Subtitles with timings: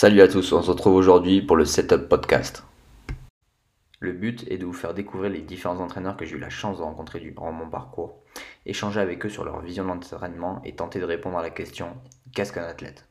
[0.00, 2.62] Salut à tous, on se retrouve aujourd'hui pour le Setup Podcast.
[3.98, 6.78] Le but est de vous faire découvrir les différents entraîneurs que j'ai eu la chance
[6.78, 8.22] de rencontrer durant mon parcours,
[8.64, 11.96] échanger avec eux sur leur vision de l'entraînement et tenter de répondre à la question
[12.32, 13.08] qu'est-ce qu'un athlète?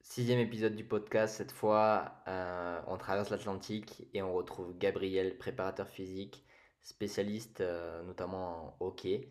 [0.00, 5.86] Sixième épisode du podcast, cette fois euh, on traverse l'Atlantique et on retrouve Gabriel, préparateur
[5.86, 6.44] physique,
[6.82, 9.28] spécialiste euh, notamment en hockey.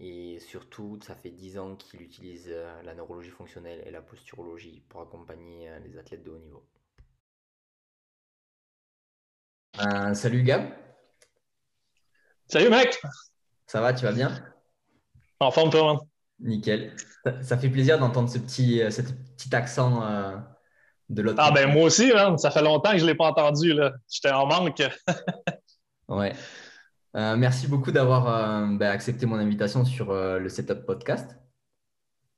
[0.00, 4.82] Et surtout, ça fait 10 ans qu'il utilise euh, la neurologie fonctionnelle et la posturologie
[4.88, 6.64] pour accompagner les athlètes de haut niveau.
[10.14, 10.70] salut Gab.
[12.46, 13.00] Salut mec.
[13.66, 14.32] Ça va, tu vas bien?
[15.40, 16.00] En forme toi
[16.40, 16.94] Nickel.
[17.42, 20.00] Ça, fait plaisir d'entendre ce petit, ce petit accent
[21.08, 21.40] de l'autre.
[21.42, 23.74] Ah ben moi aussi, ça fait longtemps que je ne l'ai pas entendu.
[24.08, 24.82] J'étais en manque.
[26.08, 26.32] ouais.
[27.16, 31.36] Euh, merci beaucoup d'avoir euh, ben, accepté mon invitation sur euh, le Setup Podcast.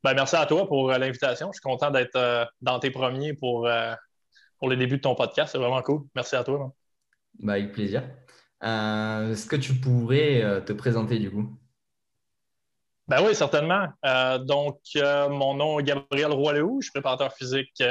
[0.05, 1.49] Ben, merci à toi pour l'invitation.
[1.49, 3.69] Je suis content d'être dans tes premiers pour,
[4.59, 5.53] pour les débuts de ton podcast.
[5.53, 6.03] C'est vraiment cool.
[6.15, 6.73] Merci à toi.
[7.39, 8.05] Ben, avec plaisir.
[8.63, 11.55] Est-ce que tu pourrais te présenter du coup?
[13.09, 13.89] Ben oui, certainement.
[14.41, 16.81] donc, mon nom est Gabriel Roy-Lehoux.
[16.81, 17.83] Je suis préparateur physique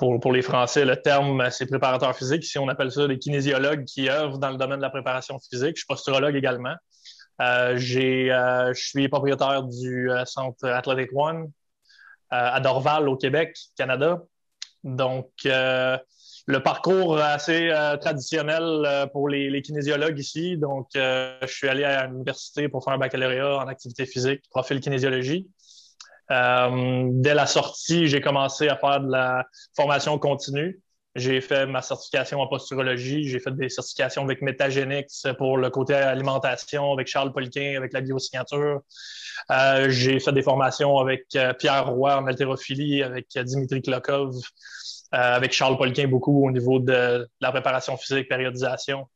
[0.00, 2.42] pour, les Français, le terme, c'est préparateur physique.
[2.44, 5.76] Ici, on appelle ça des kinésiologues qui œuvrent dans le domaine de la préparation physique.
[5.76, 6.74] Je suis posturologue également.
[7.42, 11.50] Euh, euh, je suis propriétaire du euh, centre Athletic One
[12.30, 14.22] à Dorval, au Québec, Canada.
[14.84, 20.56] Donc, le parcours assez traditionnel pour les, les, kinésiologues ici.
[20.56, 25.48] Donc, je suis allé à l'université pour faire un baccalauréat en activité physique, profil kinésiologie.
[26.30, 30.80] Euh, dès la sortie, j'ai commencé à faire de la formation continue.
[31.16, 33.28] J'ai fait ma certification en posturologie.
[33.28, 38.00] J'ai fait des certifications avec Metagenics pour le côté alimentation, avec Charles Poliquin, avec la
[38.00, 38.80] biosignature.
[39.50, 44.36] Euh, j'ai fait des formations avec euh, Pierre Roy en haltérophilie, avec Dimitri Klokov,
[45.12, 49.06] avec Charles Poliquin beaucoup au niveau de, la préparation physique, périodisation.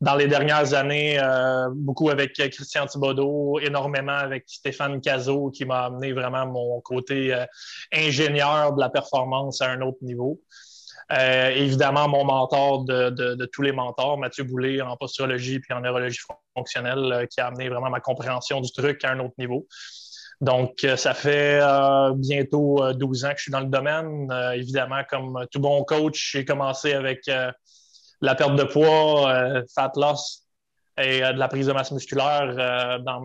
[0.00, 5.84] Dans les dernières années, euh, beaucoup avec Christian Thibodeau, énormément avec Stéphane Cazot qui m'a
[5.84, 7.44] amené vraiment mon côté euh,
[7.92, 10.40] ingénieur de la performance à un autre niveau.
[11.10, 16.20] évidemment, mon mentor de, de, tous les mentors, Mathieu Boulay en posturologie puis en neurologie
[16.56, 19.66] fonctionnelle, qui a amené vraiment ma compréhension du truc à un autre niveau.
[20.42, 24.28] Donc, euh, ça fait euh, bientôt 12 euh, ans que je suis dans le domaine.
[24.54, 27.30] évidemment, comme tout bon coach, j'ai commencé avec
[28.20, 29.32] la perte de poids,
[29.74, 30.42] fat loss
[30.98, 33.20] et de la prise de masse musculaire dans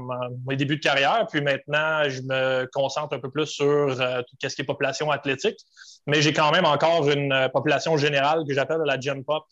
[0.47, 1.25] mes débuts de carrière.
[1.29, 5.57] Puis maintenant, je me concentre un peu plus sur tout ce qui est population athlétique.
[6.05, 9.43] Mais j'ai quand même encore une population générale que j'appelle la Gen Pop,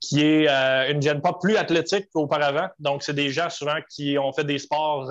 [0.00, 0.48] qui est
[0.90, 2.68] une Gen Pop plus athlétique qu'auparavant.
[2.78, 5.10] Donc, c'est des gens souvent qui ont fait des sports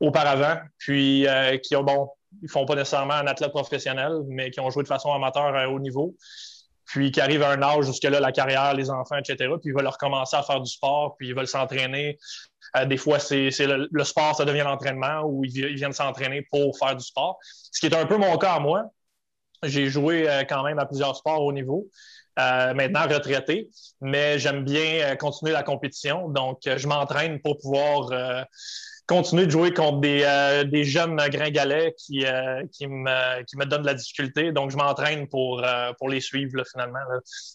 [0.00, 2.08] auparavant, puis euh, qui ont, bon,
[2.42, 5.68] ils font pas nécessairement un athlète professionnel, mais qui ont joué de façon amateur à
[5.68, 6.16] haut niveau,
[6.86, 9.74] puis qui arrivent à un âge jusque là, la carrière, les enfants, etc., puis ils
[9.74, 12.18] veulent recommencer à faire du sport, puis ils veulent s'entraîner.
[12.76, 16.96] Euh, des fois, c'est le, sport, ça devient l'entraînement, ou ils, viennent s'entraîner pour faire
[16.96, 17.38] du sport.
[17.42, 18.84] Ce qui est un peu mon cas à moi.
[19.62, 21.86] J'ai joué euh, quand même à plusieurs sports au niveau.
[22.38, 23.68] maintenant retraité,
[24.00, 26.30] mais j'aime bien continuer la compétition.
[26.30, 28.10] Donc, je m'entraîne pour pouvoir
[29.06, 33.64] continuer de jouer contre des, euh, des jeunes gringalets qui, euh, qui, me, qui me
[33.64, 34.52] donnent de la difficulté.
[34.52, 37.00] Donc, je m'entraîne pour, euh, pour les suivre finalement.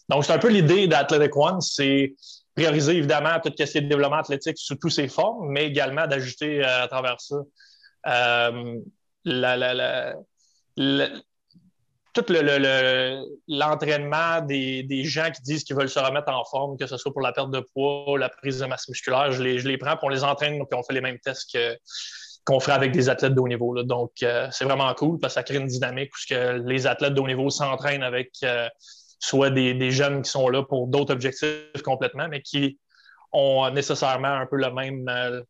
[0.09, 2.13] Donc, c'est un peu l'idée d'Athletic One, c'est
[2.55, 6.63] prioriser évidemment tout ce qui est développement athlétique sous toutes ses formes, mais également d'ajouter
[6.63, 7.37] à travers ça
[9.25, 10.13] la, la,
[10.77, 11.09] la,
[12.15, 12.25] tout
[13.47, 17.21] l'entraînement des, gens qui disent qu'ils veulent se remettre en forme, que ce soit pour
[17.21, 20.05] la perte de poids, la prise de masse musculaire, je les, je les prends, puis
[20.05, 21.57] on les entraîne, puis on fait les mêmes tests
[22.45, 23.81] qu'on ferait avec des athlètes de haut niveau.
[23.83, 27.13] Donc, euh, c'est vraiment cool parce que ça crée une dynamique où que les athlètes
[27.13, 28.69] de haut niveau s'entraînent avec euh,
[29.19, 32.79] soit des, jeunes qui sont là pour d'autres objectifs complètement, mais qui
[33.33, 35.41] ont nécessairement un peu le même, euh,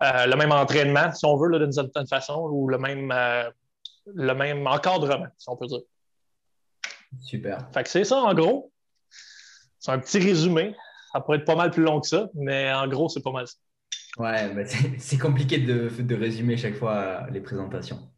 [0.00, 3.14] le même entraînement, si on veut, d'une certaine façon, ou le même,
[4.06, 5.82] le même encadrement, si on peut dire.
[7.20, 7.68] Super.
[7.72, 8.72] Fait que c'est ça, en gros.
[9.78, 10.74] C'est un petit résumé.
[11.12, 13.46] Ça pourrait être pas mal plus long que ça, mais en gros, c'est pas mal
[13.46, 13.54] ça.
[14.18, 14.66] Ouais,
[14.98, 18.10] c'est compliqué de, de, résumer chaque fois euh, les présentations.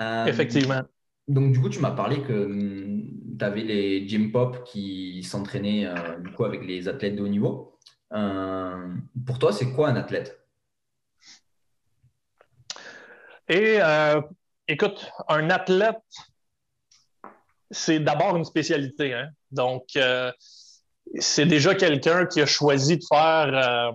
[0.00, 0.82] Euh, Effectivement.
[1.28, 5.86] Donc, du coup, tu m'as parlé que hum, tu avais les gym pop qui s'entraînaient
[5.86, 7.78] euh, du coup avec les athlètes de haut niveau.
[8.10, 10.36] pour toi, c'est quoi un athlète?
[13.48, 13.78] Et
[14.68, 15.96] écoute, un athlète,
[17.70, 19.14] c'est d'abord une spécialité.
[19.14, 19.28] Hein.
[19.50, 20.32] Donc, euh,
[21.18, 23.92] c'est déjà quelqu'un qui a choisi de faire euh,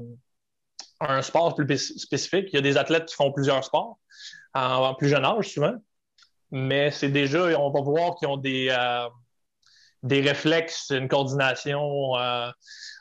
[1.01, 2.47] un sport plus spécifique.
[2.51, 3.99] Il y a des athlètes qui font plusieurs sports
[4.53, 5.75] en, plus jeune âge, souvent.
[6.49, 9.09] mais c'est déjà, on va voir qu'ils ont des, euh,
[10.03, 12.13] des réflexes, une coordination.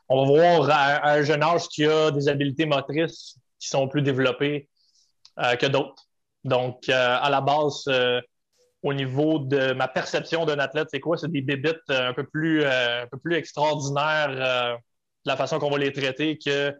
[0.08, 0.70] On va voir
[1.04, 4.68] un jeune âge qu'il y a des habiletés motrices qui sont plus développées
[5.36, 6.08] que d'autres.
[6.42, 7.84] Donc, à la base,
[8.84, 11.16] au niveau de ma perception d'un athlète, c'est quoi?
[11.16, 14.78] C'est des bébites un peu plus, un peu plus extraordinaires
[15.24, 16.72] de la façon qu'on va les traiter que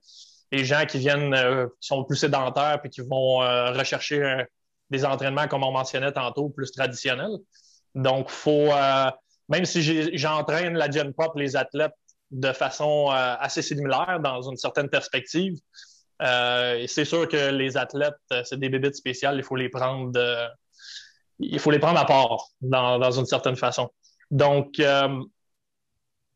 [0.52, 1.34] les gens qui viennent,
[1.80, 3.38] qui sont plus sédentaires et qui vont
[3.72, 4.46] rechercher
[4.90, 7.36] des entraînements, comme on mentionnait tantôt, plus traditionnels.
[7.94, 9.10] Donc, faut, euh,
[9.48, 11.94] même si j'entraîne la Gen Pop, les athlètes,
[12.30, 15.54] de façon euh, assez similaire dans une certaine perspective,
[16.22, 18.14] euh, c'est sûr que les athlètes,
[18.44, 20.18] c'est des bébites spéciales, il faut les prendre,
[21.38, 23.90] il faut les prendre à part dans, une certaine façon.
[24.30, 24.80] Donc,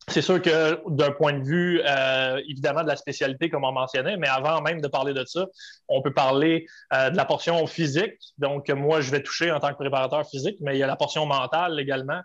[0.09, 4.17] c'est sûr que d'un point de vue, euh, évidemment, de la spécialité, comme on mentionnait,
[4.17, 5.47] mais avant même de parler de ça,
[5.89, 8.15] on peut parler euh, de la portion physique.
[8.39, 10.97] Donc, moi, je vais toucher en tant que préparateur physique, mais il y a la
[10.97, 12.21] portion mentale également,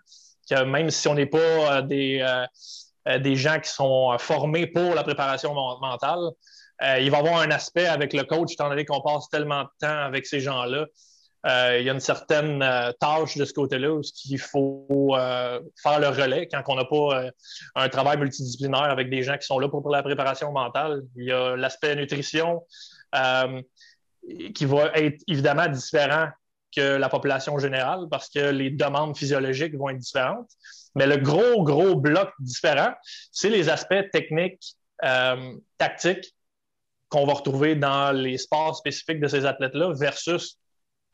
[0.50, 2.24] que même si on n'est pas euh, des,
[3.20, 6.30] des gens qui sont formés pour la préparation mentale,
[7.00, 9.68] il va y avoir un aspect avec le coach, étant donné qu'on passe tellement de
[9.80, 10.86] temps avec ces gens-là, euh,
[11.44, 14.00] il y a une certaine euh, tâche de ce côté-là où
[14.30, 17.30] il faut euh, faire le relais quand on n'a pas
[17.74, 21.02] un travail multidisciplinaire avec des gens qui sont là pour, la préparation mentale.
[21.16, 22.62] Il y a l'aspect nutrition
[24.54, 26.28] qui va être évidemment différent
[26.74, 30.50] que la population générale parce que les demandes physiologiques vont être différentes.
[30.94, 32.92] Mais le gros, gros bloc différent,
[33.30, 34.76] c'est les aspects techniques,
[35.78, 36.34] tactiques
[37.10, 40.58] qu'on va retrouver dans les sports spécifiques de ces athlètes-là versus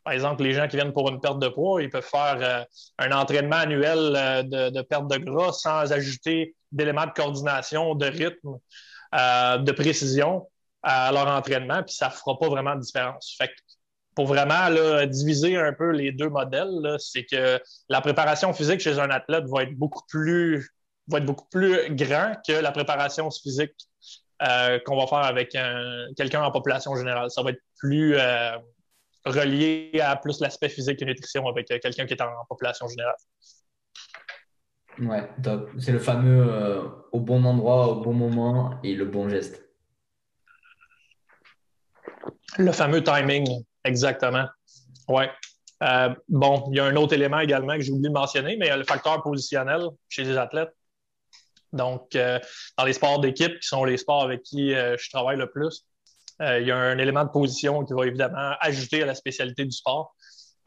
[0.05, 2.65] par exemple, les gens qui viennent pour une perte de poids, ils peuvent faire euh,
[2.99, 8.57] un entraînement annuel euh, de, perte de gras sans ajouter d'éléments de coordination, de rythme,
[9.15, 10.49] euh, de précision
[10.83, 13.35] à leur entraînement, puis ça ne fera pas vraiment de différence.
[13.37, 13.51] Fait
[14.15, 14.69] pour vraiment
[15.07, 19.63] diviser un peu les deux modèles, c'est que la préparation physique chez un athlète va
[19.63, 20.69] être beaucoup plus,
[21.09, 23.73] va être beaucoup plus grand que la préparation physique
[24.41, 25.57] qu'on va faire avec
[26.17, 27.31] quelqu'un en population générale.
[27.31, 28.17] Ça va être plus
[29.25, 33.17] relié à plus l'aspect physique et nutrition avec euh, quelqu'un qui est en, population générale.
[34.99, 35.71] Ouais, top.
[35.79, 39.65] C'est le fameux euh, au bon endroit, au bon moment et le bon geste.
[42.59, 43.47] Le fameux timing,
[43.85, 44.47] exactement.
[45.09, 45.31] Ouais.
[45.83, 48.67] Euh, bon, il y a un autre élément également que j'ai oublié de mentionner, mais
[48.67, 50.75] il y a le facteur positionnel chez les athlètes.
[51.73, 55.87] Donc, dans les sports d'équipe, qui sont les sports avec qui je travaille le plus,
[56.41, 59.73] il y a un élément de position qui va évidemment ajouter à la spécialité du
[59.73, 60.15] sport.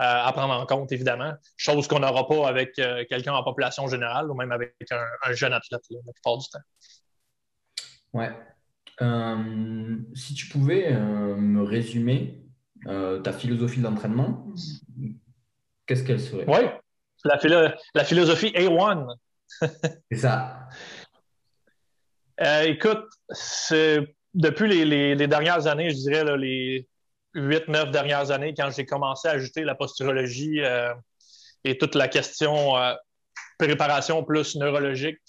[0.02, 1.34] Euh, à prendre en compte, évidemment.
[1.56, 5.54] Chose qu'on n'aura pas avec euh, quelqu'un en population générale ou même avec un, jeune
[5.54, 6.60] athlète la plupart du temps.
[8.12, 8.32] Ouais.
[10.16, 12.44] si tu pouvais me résumer
[12.86, 14.48] ta philosophie d'entraînement,
[15.86, 16.46] qu'est-ce qu'elle serait?
[16.48, 16.68] Oui,
[17.24, 19.16] la, la philosophie A1.
[20.12, 20.70] C'est ça.
[22.66, 26.88] écoute, c'est depuis les, dernières années, je dirais les
[27.34, 30.94] huit, neuf dernières années, quand j'ai commencé à ajouter la posturologie euh,
[31.64, 32.94] et toute la question euh,
[33.58, 35.20] préparation plus neurologique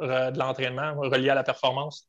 [0.00, 2.08] euh, de l'entraînement relié à la performance,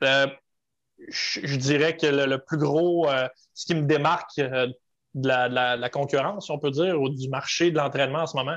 [0.00, 3.08] je, dirais que le, plus gros,
[3.54, 8.20] ce qui me démarque de la, concurrence, on peut dire, ou du marché de l'entraînement
[8.20, 8.56] en ce moment,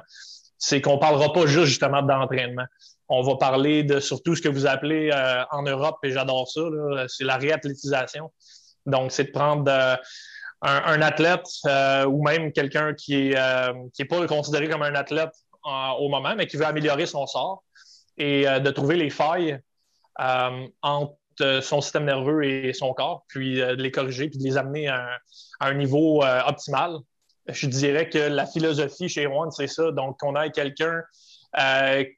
[0.57, 2.65] c'est qu'on ne parlera pas juste justement d'entraînement.
[3.07, 6.62] On va parler de surtout ce que vous appelez euh, en Europe, et j'adore ça,
[7.07, 8.31] c'est la réathlétisation.
[8.85, 9.95] Donc, c'est de prendre euh,
[10.62, 15.33] un, athlète euh, ou même quelqu'un qui n'est pas considéré comme un athlète
[15.63, 17.63] au moment, mais qui veut améliorer son sort
[18.17, 19.59] et de trouver les failles
[20.17, 21.17] entre
[21.62, 25.17] son système nerveux et son corps, puis de les corriger, puis de les amener à,
[25.59, 26.97] un niveau optimal.
[27.47, 29.91] Je dirais que la philosophie chez One, c'est ça.
[29.91, 31.01] Donc, on a quelqu'un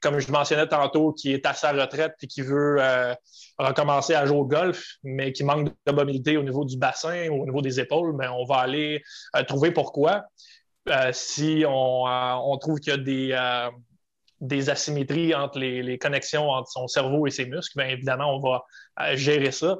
[0.00, 3.14] comme je mentionnais tantôt, qui est à sa retraite et qui veut euh,
[3.58, 7.42] recommencer à jouer au golf, mais qui manque de mobilité au niveau du bassin ou
[7.42, 9.02] au niveau des épaules, mais on va aller
[9.36, 10.24] euh, trouver pourquoi.
[11.12, 13.68] si on, trouve qu'il y a des,
[14.40, 18.64] des asymétries entre les, connexions entre son cerveau et ses muscles, bien évidemment, on va
[19.14, 19.78] gérer ça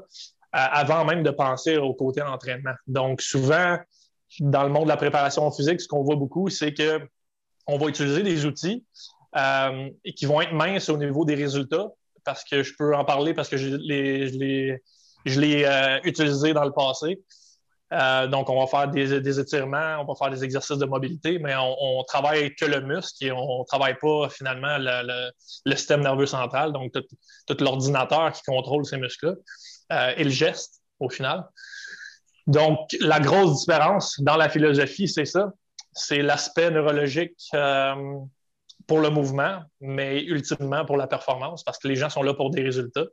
[0.52, 2.74] avant même de penser au côté entraînement.
[2.86, 3.78] Donc, souvent,
[4.40, 7.00] dans le monde de la préparation physique, ce qu'on voit beaucoup, c'est que
[7.66, 8.84] on va utiliser des outils
[9.36, 11.88] euh, et qui vont être minces au niveau des résultats,
[12.24, 14.80] parce que je peux en parler parce que je l'ai,
[15.26, 17.20] euh, utilisé dans le passé.
[17.90, 21.54] Euh, donc, on va faire des, étirements, on va faire des exercices de mobilité, mais
[21.56, 25.30] on, travaille que le muscle et on ne travaille pas finalement le,
[25.74, 31.46] système nerveux central, donc tout, l'ordinateur qui contrôle ces muscles-là et le geste au final.
[32.46, 35.50] Donc, la grosse différence dans la philosophie, c'est ça
[35.98, 37.94] c'est l'aspect neurologique euh,
[38.88, 42.50] pour le mouvement, mais ultimement pour la performance, parce que les gens sont là pour
[42.50, 43.04] des résultats.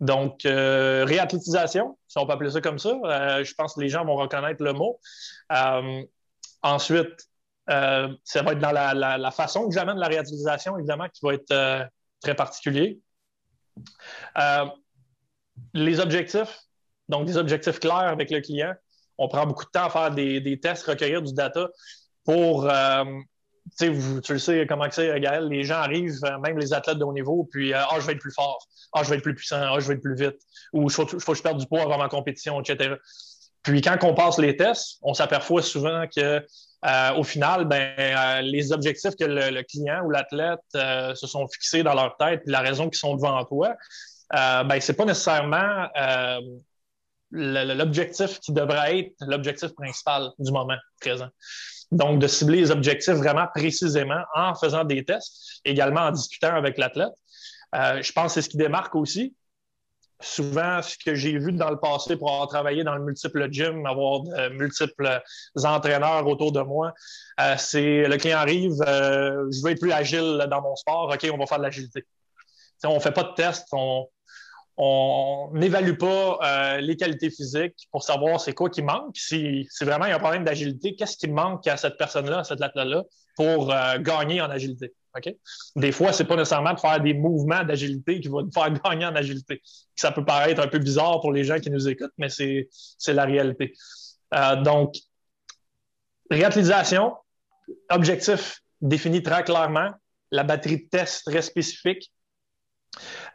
[0.00, 3.88] Donc, euh, réathlétisation, si on peut appeler ça comme ça, euh, je pense que les
[3.88, 5.00] gens vont reconnaître le mot.
[6.62, 7.28] ensuite,
[7.68, 11.88] ça va être dans la, façon que j'amène la réathlétisation, évidemment, qui va être
[12.20, 13.00] très particulier.
[15.74, 16.58] les objectifs,
[17.08, 18.74] donc des objectifs clairs avec le client
[19.18, 21.68] on prend beaucoup de temps à faire des, tests, recueillir du data
[22.24, 22.68] pour.
[23.80, 27.04] Euh, tu le sais comment c'est, Gaël, les gens arrivent, euh, même les athlètes de
[27.04, 29.34] haut niveau, puis euh, Ah, je vais être plus fort, Ah, je vais être plus
[29.34, 30.36] puissant, Ah, je vais être plus vite,
[30.72, 32.94] ou il faut, que je perde du poids avant ma compétition, etc.
[33.62, 36.44] Puis quand on passe les tests, on s'aperçoit souvent que
[37.16, 42.16] au final, ben, les objectifs que le, client ou l'athlète se sont fixés dans leur
[42.16, 43.76] tête, puis la raison qu'ils sont devant toi,
[44.32, 45.86] ben, c'est pas nécessairement
[47.30, 51.28] l'objectif qui devrait être l'objectif principal du moment présent.
[51.92, 56.78] Donc, de cibler les objectifs vraiment précisément en faisant des tests, également en discutant avec
[56.78, 57.12] l'athlète.
[57.74, 59.36] Euh, je pense que c'est ce qui démarque aussi.
[60.18, 63.84] Souvent, ce que j'ai vu dans le passé pour avoir travaillé dans le multiple gym,
[63.84, 65.20] avoir de multiples
[65.64, 66.94] entraîneurs autour de moi,
[67.40, 71.28] euh, c'est le client arrive, euh, je veux être plus agile dans mon sport, OK,
[71.30, 72.06] on va faire de l'agilité.
[72.84, 74.08] On ne fait pas de tests, on,
[74.76, 79.16] on n'évalue pas euh, les qualités physiques pour savoir c'est quoi qui manque.
[79.16, 82.44] Si, vraiment il y a un problème d'agilité, qu'est-ce qui manque à cette personne-là, à
[82.44, 83.04] cette athlète-là,
[83.36, 84.94] pour euh, gagner en agilité?
[85.76, 88.70] Des fois, ce n'est pas nécessairement de faire des mouvements d'agilité qui vont nous faire
[88.84, 89.60] gagner en agilité.
[89.94, 92.68] Ça peut paraître un peu bizarre pour les gens qui nous écoutent, mais c'est
[93.08, 93.74] la réalité.
[94.34, 94.94] Euh, donc,
[96.30, 97.14] réutilisation,
[97.90, 99.90] objectif défini très clairement,
[100.30, 102.10] la batterie de test très spécifique,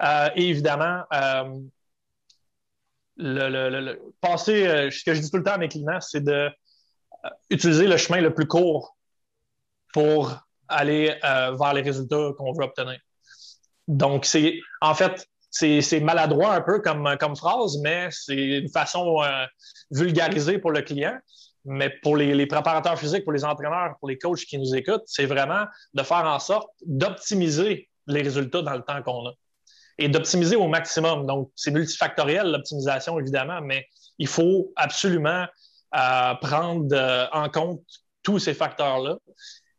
[0.02, 1.60] euh, et évidemment, euh,
[3.18, 6.24] le, passer, euh, ce que je dis tout le temps à mes clients, c'est
[7.50, 8.96] d'utiliser le chemin le plus court
[9.94, 10.38] pour
[10.68, 13.00] aller vers les résultats qu'on veut obtenir.
[13.88, 19.22] Donc, c'est en fait, c'est maladroit un peu comme, phrase, mais c'est une façon
[19.90, 21.18] vulgarisée pour le client.
[21.70, 25.04] Mais pour les, les, préparateurs physiques, pour les entraîneurs, pour les coachs qui nous écoutent,
[25.06, 29.34] c'est vraiment de faire en sorte d'optimiser les résultats dans le temps qu'on a
[29.98, 31.26] et d'optimiser au maximum.
[31.26, 33.88] Donc, c'est multifactoriel, l'optimisation, évidemment, mais
[34.20, 35.46] il faut absolument
[35.96, 37.82] euh, prendre euh, en compte
[38.24, 39.18] tous ces facteurs-là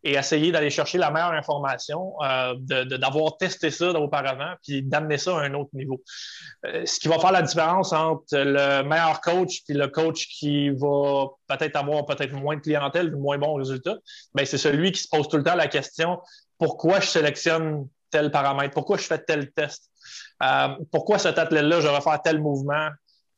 [0.04, 5.36] et essayer d'aller chercher la meilleure information, euh, d'avoir testé ça auparavant, puis d'amener ça
[5.36, 6.00] à un autre niveau.
[6.62, 11.26] ce qui va faire la différence entre le meilleur coach et le coach qui va
[11.48, 13.96] peut-être avoir peut-être moins de clientèle, moins bon résultat,
[14.34, 16.20] ben c'est celui qui se pose tout le temps la question
[16.58, 19.90] pourquoi je sélectionne tel paramètre, pourquoi je fais tel test?
[20.42, 22.88] Euh, pourquoi cet athlète-là, je vais faire tel mouvement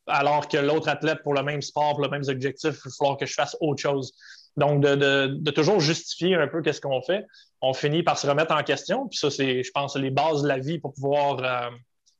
[0.07, 3.17] alors que l'autre athlète pour le même sport, pour le même objectif, il va falloir
[3.17, 4.13] que je fasse autre chose?
[4.57, 7.25] Donc, de, toujours justifier un peu qu'est-ce qu'on fait,
[7.61, 9.07] on finit par se remettre en question.
[9.07, 11.69] Puis ça, c'est, je pense, les bases de la vie pour pouvoir euh,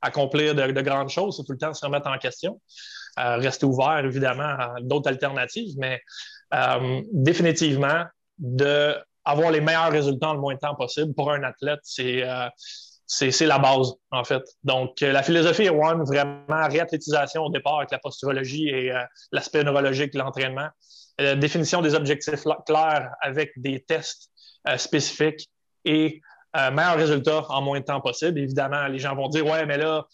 [0.02, 2.62] accomplir de, grandes choses, c'est tout le temps se remettre en question.
[3.20, 6.02] Euh, rester ouvert, évidemment, à d'autres alternatives, mais
[7.12, 8.04] définitivement,
[8.38, 12.24] de avoir les meilleurs résultats le moins de temps possible pour un athlète, c'est
[13.12, 14.42] c'est la base, en fait.
[14.64, 19.04] Donc, euh, la philosophie One, vraiment réathlétisation au départ avec la posturologie et euh,
[19.34, 20.70] l'aspect neurologique de l'entraînement.
[21.20, 24.30] Euh, définition des objectifs clairs avec des tests
[24.78, 25.50] spécifiques
[25.86, 26.22] et
[26.54, 28.40] meilleur résultat en moins de temps possible.
[28.40, 30.06] Évidemment, les gens vont dire Ouais, mais là,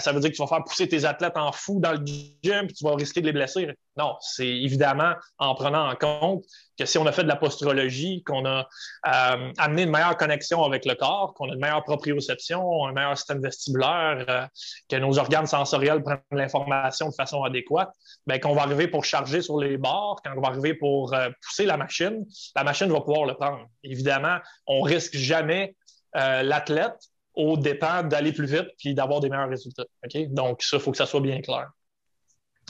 [0.00, 2.66] ça veut dire que tu vas faire pousser tes athlètes en fou dans le gym
[2.68, 3.68] et tu vas risquer de les blesser.
[3.98, 6.44] Non, c'est évidemment en prenant en compte
[6.78, 8.66] que si on a fait de la posturologie, qu'on a
[9.06, 13.18] euh, amené une meilleure connexion avec le corps, qu'on a une meilleure proprioception, un meilleur
[13.18, 14.46] système vestibulaire, euh,
[14.88, 17.90] que nos organes sensoriels prennent l'information de façon adéquate,
[18.26, 21.28] bien, qu'on va arriver pour charger sur les bords, quand on va arriver pour euh,
[21.42, 22.24] pousser la machine,
[22.56, 23.66] la machine va pouvoir le prendre.
[23.84, 25.76] Évidemment, on risque jamais
[26.14, 26.98] l'athlète
[27.34, 29.84] au dépend d'aller plus vite puis d'avoir des meilleurs résultats.
[30.28, 31.70] Donc, ça, il faut que ça soit bien clair.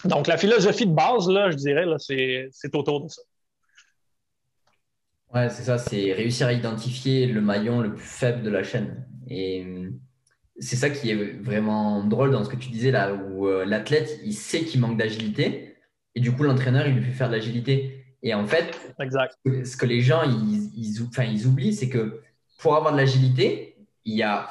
[0.05, 3.23] Donc, la philosophie de base, là, je dirais, là, c'est, c'est autour de ça.
[5.35, 9.07] Ouais, c'est ça, c'est réussir à identifier le maillon le plus faible de la chaîne.
[9.29, 9.99] Et hum,
[10.59, 14.21] c'est ça qui est vraiment drôle dans ce que tu disais là, où euh, l'athlète,
[14.25, 15.77] il sait qu'il manque d'agilité,
[16.15, 18.05] et du coup, l'entraîneur, il lui fait faire de l'agilité.
[18.23, 19.37] Et en fait, exact.
[19.45, 22.21] ce que les gens, ils, ils, enfin, ils oublient, c'est que
[22.59, 24.49] pour avoir de l'agilité, il y a,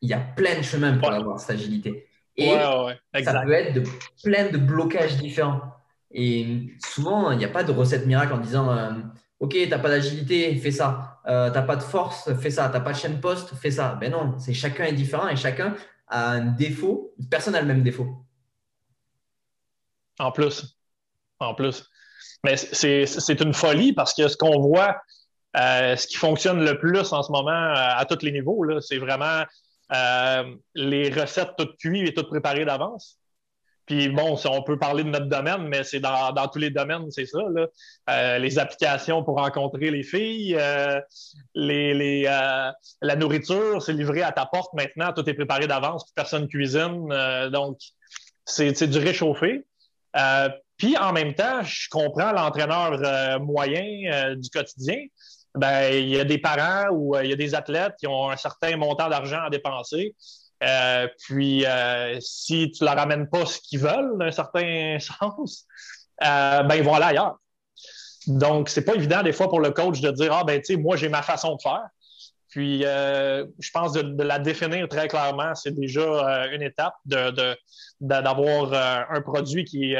[0.00, 2.07] il y a plein de chemins pour avoir cette agilité.
[2.38, 3.82] Et ça peut être de
[4.22, 5.60] plein de blocages différents.
[6.12, 8.92] Et souvent, il n'y a pas de recette miracle en disant euh,
[9.40, 11.20] Ok, tu n'as pas d'agilité, fais ça.
[11.26, 12.68] Euh, tu n'as pas de force, fais ça.
[12.68, 13.96] Tu n'as pas de chaîne poste, fais ça.
[14.00, 15.74] Ben non, c'est chacun est différent et chacun
[16.06, 17.12] a un défaut.
[17.28, 18.24] Personne n'a le même défaut.
[20.18, 20.78] En plus.
[21.40, 21.90] En plus.
[22.44, 24.96] Mais c'est une folie parce que ce qu'on voit,
[25.56, 29.42] euh, ce qui fonctionne le plus en ce moment à tous les niveaux, c'est vraiment
[29.90, 33.18] les recettes toutes cuites et toutes préparées d'avance.
[33.88, 37.24] Puis bon, on peut parler de notre domaine, mais c'est dans, tous les domaines, c'est
[37.24, 37.38] ça.
[38.10, 41.00] Euh, les applications pour rencontrer les filles, euh,
[41.54, 46.48] les, euh, la nourriture, c'est livré à ta porte maintenant, tout est préparé d'avance, personne
[46.48, 47.08] cuisine.
[47.50, 47.78] donc,
[48.44, 49.64] c'est du réchauffé.
[50.76, 54.98] puis en même temps, je comprends l'entraîneur moyen du quotidien.
[55.58, 58.36] Ben, il y a des parents ou il y a des athlètes qui ont un
[58.36, 60.14] certain montant d'argent à dépenser.
[60.62, 65.66] Euh, puis, euh, si tu leur ramènes pas ce qu'ils veulent, d'un certain sens,
[66.24, 67.38] euh, ben, ils vont aller ailleurs.
[68.26, 70.76] Donc, c'est pas évident des fois pour le coach de dire Ah, ben, tu sais,
[70.76, 71.86] moi, j'ai ma façon de faire.
[72.50, 79.20] Puis, je pense de, la définir très clairement, c'est déjà une étape d'avoir de, un
[79.20, 79.94] produit qui,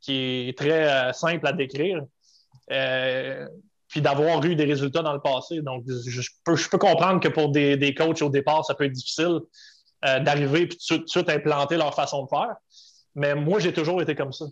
[0.00, 2.02] qui est très simple à décrire
[3.88, 5.62] puis d'avoir eu des résultats dans le passé.
[5.62, 9.40] Donc, je, peux, comprendre que pour des, des, coachs au départ, ça peut être difficile
[10.04, 12.54] euh, d'arriver et tout, de suite implanter leur façon de faire.
[13.14, 14.44] Mais moi, j'ai toujours été comme ça.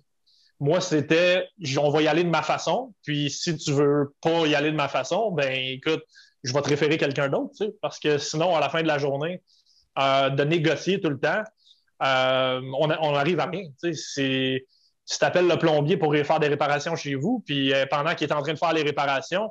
[0.58, 1.46] Moi, c'était,
[1.78, 2.94] on va y aller de ma façon.
[3.02, 6.02] Puis, si tu veux pas y aller de ma façon, ben écoute,
[6.42, 8.86] je vais te référer quelqu'un d'autre, tu sais, parce que sinon, à la fin de
[8.86, 9.42] la journée,
[9.98, 11.42] euh, de négocier tout le temps,
[12.02, 13.64] euh, on, on, arrive à rien.
[13.82, 14.66] Tu sais,
[15.08, 18.32] tu t'appelles le plombier pour faire des réparations chez vous, puis euh, pendant qu'il est
[18.32, 19.50] en train de faire les réparations,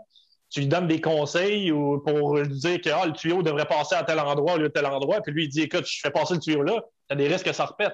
[0.50, 3.96] tu lui donnes des conseils ou pour lui dire que ah, le tuyau devrait passer
[3.96, 6.12] à tel endroit au lieu de tel endroit, puis lui il dit écoute, je fais
[6.12, 7.94] passer le tuyau là, tu as des risques que ça repète.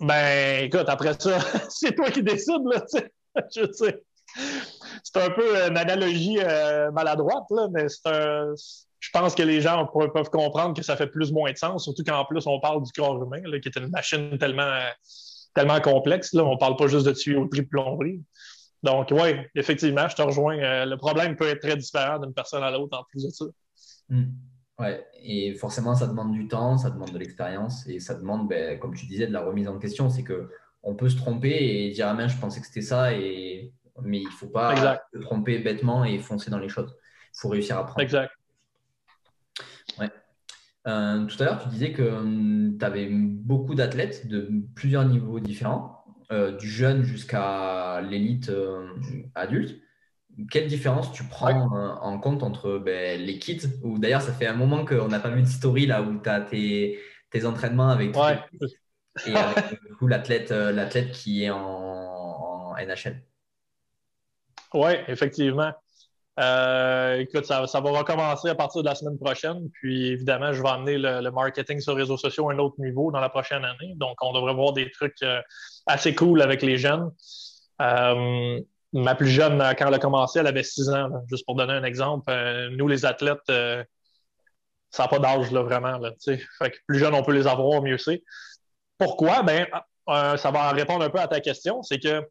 [0.00, 2.84] Ben écoute, après ça, c'est toi qui décides, là,
[3.54, 4.02] je sais.
[5.02, 8.52] C'est un peu une analogie euh, maladroite, là, mais c'est un,
[8.98, 11.84] je pense que les gens peuvent comprendre que ça fait plus ou moins de sens,
[11.84, 14.80] surtout qu'en plus on parle du corps humain, là, qui est une machine tellement
[15.56, 16.32] tellement complexe.
[16.34, 16.44] Là.
[16.44, 18.22] On ne parle pas juste de tuyauterie de plomberie.
[18.82, 20.58] Donc, oui, effectivement, je te rejoins.
[20.58, 23.46] Euh, le problème peut être très différent d'une personne à l'autre en plus de ça.
[24.08, 24.26] Hmm.
[24.78, 24.88] Oui,
[25.22, 28.94] et forcément, ça demande du temps, ça demande de l'expérience et ça demande, ben, comme
[28.94, 30.10] tu disais, de la remise en question.
[30.10, 33.72] C'est qu'on peut se tromper et dire Ah, mais je pensais que c'était ça, et...
[34.02, 36.94] mais il ne faut pas se tromper bêtement et foncer dans les choses.
[37.34, 38.00] Il faut réussir à apprendre.
[38.00, 38.30] Exact.
[40.86, 45.40] Euh, tout à l'heure, tu disais que hum, tu avais beaucoup d'athlètes de plusieurs niveaux
[45.40, 48.88] différents, euh, du jeune jusqu'à l'élite euh,
[49.34, 49.80] adulte.
[50.50, 54.54] Quelle différence tu prends en compte entre ben, les kids, ou d'ailleurs ça fait un
[54.54, 57.00] moment qu'on n'a pas vu de story là où tu as tes,
[57.44, 58.14] entraînements avec
[59.26, 63.22] et avec l'athlète, l'athlète qui est en, en NHL.
[64.74, 65.72] Oui, effectivement.
[66.38, 69.70] Euh, écoute, ça, va recommencer à partir de la semaine prochaine.
[69.70, 73.10] Puis évidemment, je vais amener le, marketing sur les réseaux sociaux à un autre niveau
[73.10, 73.94] dans la prochaine année.
[73.96, 75.40] Donc, on devrait voir des trucs euh,
[75.86, 77.10] assez cool avec les jeunes.
[77.80, 78.60] Euh,
[78.92, 81.08] ma plus jeune, quand elle a commencé, elle avait 6 ans.
[81.28, 82.30] juste pour donner un exemple.
[82.72, 85.98] nous, les athlètes, ça n'a pas d'âge, là, vraiment.
[86.86, 88.22] Plus jeune on peut les avoir, mieux c'est.
[88.98, 89.42] Pourquoi?
[89.42, 89.66] Ben,
[90.06, 91.82] ça va répondre un peu à ta question.
[91.82, 92.26] C'est que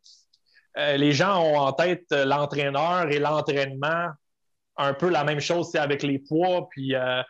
[0.78, 4.10] euh, les gens ont en tête euh, l'entraîneur et l'entraînement
[4.78, 6.68] un peu la même chose avec les poids.
[6.70, 7.22] Puis euh,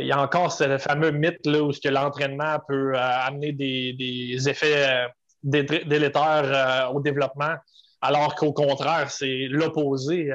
[0.00, 5.06] il y a encore ce fameux mythe là, où l'entraînement peut amener des, effets
[5.42, 7.54] délétères au développement,
[8.02, 10.30] alors qu'au contraire, c'est l'opposé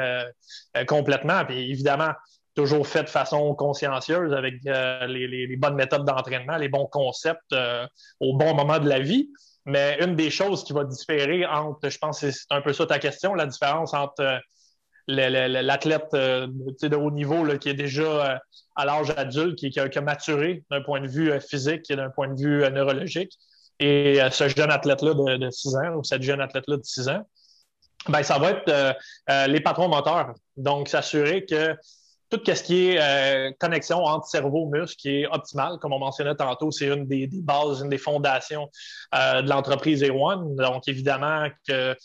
[0.87, 1.45] complètement.
[1.45, 2.13] Puis évidemment,
[2.55, 7.55] toujours fait de façon consciencieuse avec les, bonnes méthodes d'entraînement, les bons concepts
[8.19, 9.29] au bon moment de la vie.
[9.67, 12.99] Mais une des choses qui va différer entre, je pense c'est un peu ça ta
[12.99, 14.39] question, la différence entre euh,
[15.09, 18.37] l'athlète euh, de haut niveau qui est déjà euh,
[18.77, 22.39] à l'âge adulte, qui, a, maturé d'un point de vue physique et d'un point de
[22.39, 23.33] vue neurologique,
[23.79, 27.27] et ce jeune athlète-là de, 6 ans ou cette jeune athlète-là de 6 ans,
[28.07, 30.33] ben, ça va être les patrons moteurs.
[30.55, 31.75] Donc, s'assurer que
[32.29, 36.71] tout ce qui est euh, connexion entre cerveau-muscle qui est optimale, comme on mentionnait tantôt,
[36.71, 38.69] c'est une des, bases, une des fondations
[39.15, 40.55] euh, de l'entreprise A1.
[40.55, 41.95] Donc, évidemment, que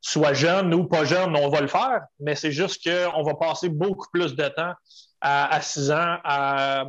[0.00, 3.70] soit jeune ou pas jeune, on va le faire, mais c'est juste qu'on va passer
[3.70, 4.74] beaucoup plus de temps
[5.22, 6.84] à, 6 ans à,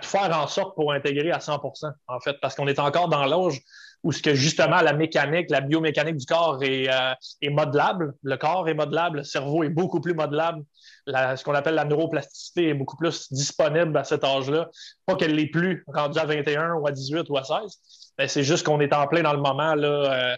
[0.00, 3.26] tout faire en sorte pour intégrer à 100% en fait, parce qu'on est encore dans
[3.26, 3.60] l'âge
[4.02, 8.14] où ce que justement la mécanique, la biomécanique du corps est, euh, est modelable.
[8.22, 10.64] Le corps est modelable, le cerveau est beaucoup plus modelable
[11.06, 14.68] ce qu'on appelle la neuroplasticité est beaucoup plus disponible à cet âge-là.
[15.06, 18.42] Pas qu'elle l'est plus rendue à 21 ou à 18 ou à 16, mais c'est
[18.42, 20.34] juste qu'on est en plein dans le moment euh,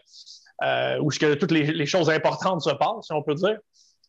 [0.62, 3.58] euh, où que toutes les, choses importantes se passent, si on peut dire.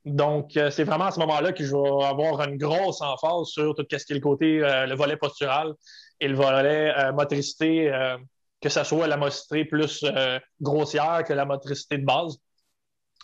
[0.05, 3.73] Donc, euh, c'est vraiment à ce moment-là que je vais avoir une grosse emphase sur
[3.75, 5.73] tout ce qui est le côté, le volet postural
[6.19, 7.91] et le volet motricité,
[8.61, 10.05] que ce soit la motricité plus
[10.61, 12.37] grossière que la motricité de base.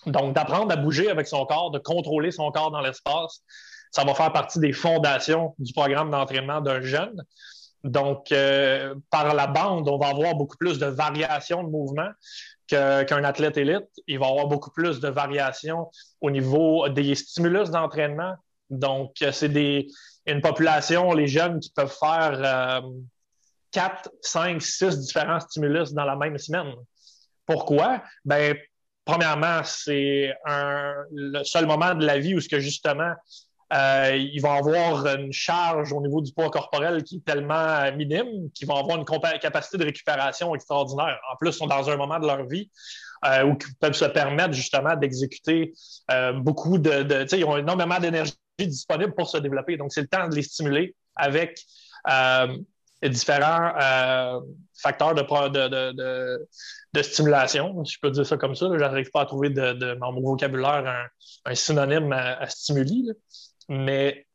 [0.05, 3.43] Donc, d'apprendre à bouger avec son corps, de contrôler son corps dans l'espace,
[3.91, 7.23] ça va faire partie des fondations du programme d'entraînement d'un jeune.
[7.83, 12.09] Donc, euh, par la bande, on va avoir beaucoup plus de variations de mouvement
[12.67, 13.89] qu'un athlète élite.
[14.07, 18.35] Il va avoir beaucoup plus de variations au niveau des stimulus d'entraînement.
[18.69, 19.85] Donc, c'est
[20.25, 22.81] une population, les jeunes, qui peuvent faire
[23.71, 26.73] 4, 5, 6 différents stimulus dans la même semaine.
[27.45, 28.01] Pourquoi?
[28.23, 28.55] Ben,
[29.05, 33.13] premièrement, c'est le seul moment de la vie où ce que justement
[33.73, 38.49] euh, ils vont avoir une charge au niveau du poids corporel qui est tellement minime
[38.53, 39.05] qu'ils vont avoir une
[39.39, 41.17] capacité de récupération extraordinaire.
[41.31, 42.69] En plus, ils sont dans un moment de leur vie
[43.25, 45.73] euh, où ils peuvent se permettre justement d'exécuter
[46.11, 49.77] euh, beaucoup de, de ils ont énormément d'énergie disponible pour se développer.
[49.77, 51.63] Donc, c'est le temps de les stimuler avec
[53.09, 53.73] différents
[54.81, 56.47] facteurs de, de,
[56.93, 58.67] de, stimulation, je peux dire ça comme ça.
[58.71, 61.09] Je n'arrive pas à trouver de, dans mon vocabulaire
[61.45, 63.09] un, synonyme à, stimuli.
[63.69, 64.25] Mais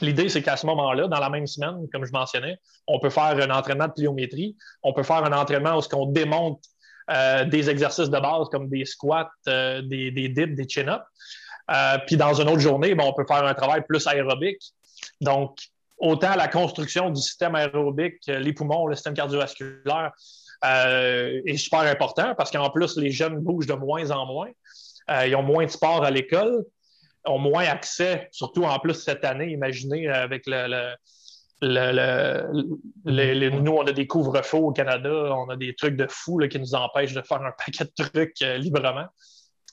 [0.00, 3.36] l'idée, c'est qu'à ce moment-là, dans la même semaine, comme je mentionnais, on peut faire
[3.36, 6.62] un entraînement de pliométrie, on peut faire un entraînement où on démonte
[7.10, 11.04] euh, des exercices de base comme des squats, euh, des, des, dips, des chin-ups.
[11.70, 14.62] Euh, puis dans une autre journée, on peut faire un travail plus aérobique.
[15.20, 15.56] Donc,
[16.02, 20.12] autant la construction du système aérobique, les poumons, le système cardiovasculaire
[20.62, 24.50] est super important parce qu'en plus, les jeunes bougent de moins en moins.
[25.26, 26.64] ils ont moins de sport à l'école
[27.24, 30.94] ont moins accès, surtout en plus cette année, imaginez avec le,
[33.60, 36.74] nous, on a des couvre-feux au Canada, on a des trucs de fou qui nous
[36.74, 39.06] empêchent de faire un paquet de trucs euh, librement.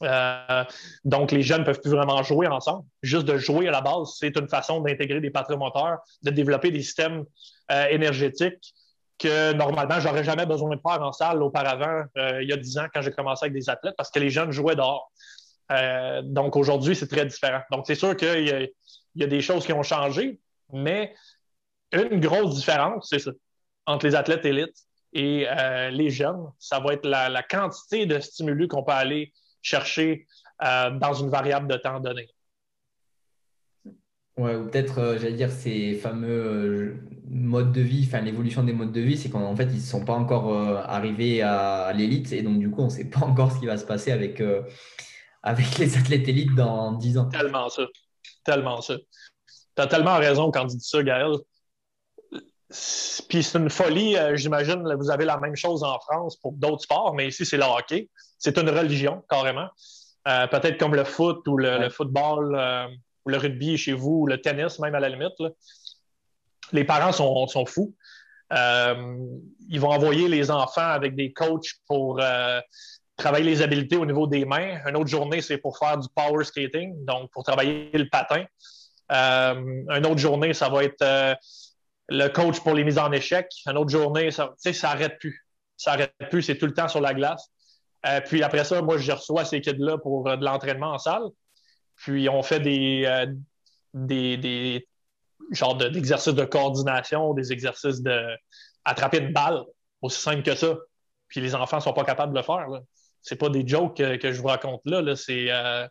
[0.04, 0.64] Euh,
[1.04, 2.86] donc, les jeunes ne peuvent plus vraiment jouer ensemble.
[3.04, 6.82] Juste de jouer à la base, c'est une façon d'intégrer des patrimoteurs, de développer des
[6.82, 7.26] systèmes
[7.72, 8.74] euh, énergétiques
[9.18, 12.86] que normalement, j'aurais jamais besoin de faire en salle auparavant, il y a dix ans,
[12.94, 15.12] quand j'ai commencé avec des athlètes, parce que les jeunes jouaient dehors.
[15.72, 17.62] Euh, donc aujourd'hui, c'est très différent.
[17.72, 18.70] Donc c'est sûr qu'il
[19.16, 20.40] y, a des choses qui ont changé,
[20.74, 21.14] mais
[21.92, 23.32] une grosse différence, c'est ça,
[23.86, 24.78] entre les athlètes élites
[25.14, 30.28] et euh, les jeunes, ça va être la, quantité de stimulus qu'on peut aller chercher
[30.64, 32.30] euh, dans une variable de temps donné.
[34.38, 36.98] Ouais, ou peut-être, j'allais dire, ces fameux
[37.30, 40.06] modes de vie, enfin l'évolution des modes de vie, c'est qu'en fait, ils ne sont
[40.06, 43.60] pas encore arrivés à, l'élite et donc du coup, on ne sait pas encore ce
[43.60, 44.42] qui va se passer avec
[45.44, 47.26] avec les athlètes élites dans 10 ans.
[47.26, 47.84] Tellement ça.
[48.44, 48.96] Tellement ça.
[48.98, 51.32] Tu as tellement raison quand tu dis ça, Gaël.
[52.70, 56.84] Puis c'est une folie, euh, j'imagine, vous avez la même chose en France pour d'autres
[56.84, 58.10] sports, mais ici, c'est le hockey.
[58.38, 59.68] C'est une religion, carrément.
[60.28, 62.88] Euh, peut-être comme le foot ou le, football euh,
[63.26, 65.34] ou le rugby chez vous ou le tennis, même à la limite.
[66.72, 67.96] Les parents sont, sont fous.
[68.52, 72.22] ils vont envoyer les enfants avec des coachs pour
[73.18, 74.78] travailler les habiletés au niveau des mains.
[74.86, 78.46] Une autre journée, c'est pour faire du power skating, donc pour travailler le patin.
[79.10, 81.36] Une autre journée, ça va être
[82.10, 83.48] le coach pour les mises en échec.
[83.66, 85.46] Une autre journée, ça n'arrête plus.
[85.78, 87.50] Ça n'arrête plus, c'est tout le temps sur la glace.
[88.06, 91.24] Euh, puis après ça, moi, je reçois ces kids-là pour de l'entraînement en salle.
[91.96, 93.26] Puis on fait des,
[93.94, 94.88] des, des
[95.52, 98.26] genres d'exercices de, coordination, des exercices de
[98.86, 99.64] attraper une balle,
[100.02, 100.78] aussi simple que ça.
[101.28, 102.68] Puis les enfants ne sont pas capables de le faire.
[102.68, 102.80] Là
[103.22, 105.02] c'est pas des jokes que, je vous raconte là.
[105.02, 105.88] Euh,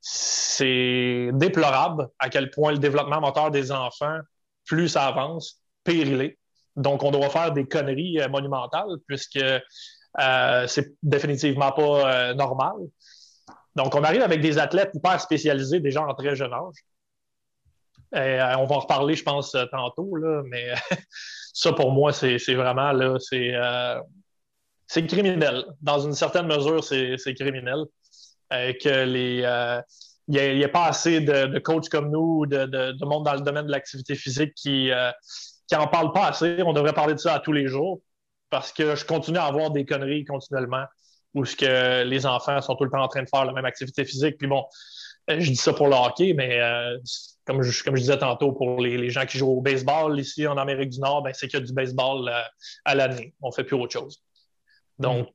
[0.00, 4.18] c'est, déplorable à quel point le développement moteur des enfants,
[4.66, 6.38] plus ça avance, pire il est.
[6.76, 12.76] Donc, on doit faire des conneries euh, monumentales puisque euh, c'est définitivement pas normal.
[13.74, 16.76] Donc, on arrive avec des athlètes hyper spécialisés déjà en très jeune âge.
[18.12, 20.72] on va en reparler, je pense, tantôt, là, mais
[21.52, 25.64] ça, pour moi, c'est, vraiment là, c'est, criminel.
[25.82, 27.84] Dans une certaine mesure, c'est criminel.
[28.52, 28.72] Euh,
[29.04, 29.80] les.
[30.34, 33.40] Euh, il n'y a, pas assez de, coachs comme nous ou de, monde dans le
[33.40, 34.90] domaine de l'activité physique qui
[35.72, 36.62] n'en euh, parlent pas assez.
[36.62, 38.00] On devrait parler de ça à tous les jours
[38.50, 40.84] parce que je continue à avoir des conneries continuellement
[41.34, 43.66] où ce que les enfants sont tout le temps en train de faire la même
[43.66, 44.38] activité physique.
[44.38, 44.64] Puis bon,
[45.28, 46.60] je dis ça pour le hockey, mais
[47.44, 50.56] comme, je, comme je disais tantôt, pour les, gens qui jouent au baseball ici en
[50.56, 52.32] Amérique du Nord, ben, c'est qu'il y a du baseball
[52.86, 53.34] à l'année.
[53.42, 54.22] On ne fait plus autre chose.
[54.98, 55.28] Donc,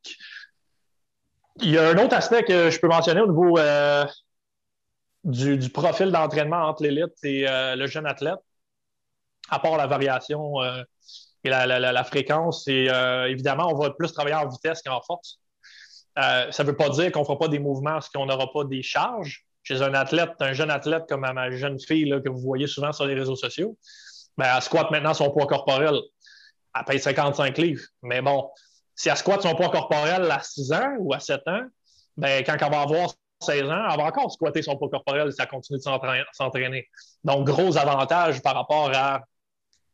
[1.59, 4.05] il y a un autre aspect que je peux mentionner au niveau euh,
[5.23, 8.39] du, profil d'entraînement entre l'élite et euh, le jeune athlète,
[9.49, 10.83] à part la variation euh,
[11.43, 12.67] et la, fréquence.
[12.67, 12.89] Et
[13.27, 15.39] évidemment, on va plus travailler en vitesse qu'en force.
[16.15, 18.63] ça ne veut pas dire qu'on ne fera pas des mouvements parce qu'on n'aura pas
[18.63, 19.45] des charges.
[19.63, 23.05] Chez un athlète, un jeune athlète comme ma jeune fille que vous voyez souvent sur
[23.05, 23.77] les réseaux sociaux,
[24.37, 25.99] ben, elle squatte maintenant son poids corporel.
[26.75, 27.83] Elle paye 55 livres.
[28.01, 28.49] Mais bon,
[28.95, 31.63] si elle squatte son poids corporel à 6 ans ou à 7 ans,
[32.17, 35.41] ben, quand elle va avoir 16 ans, elle va encore squatter son poids corporel si
[35.41, 35.83] elle continue de
[36.31, 36.87] s'entraîner.
[37.23, 39.21] Donc, gros avantage par rapport à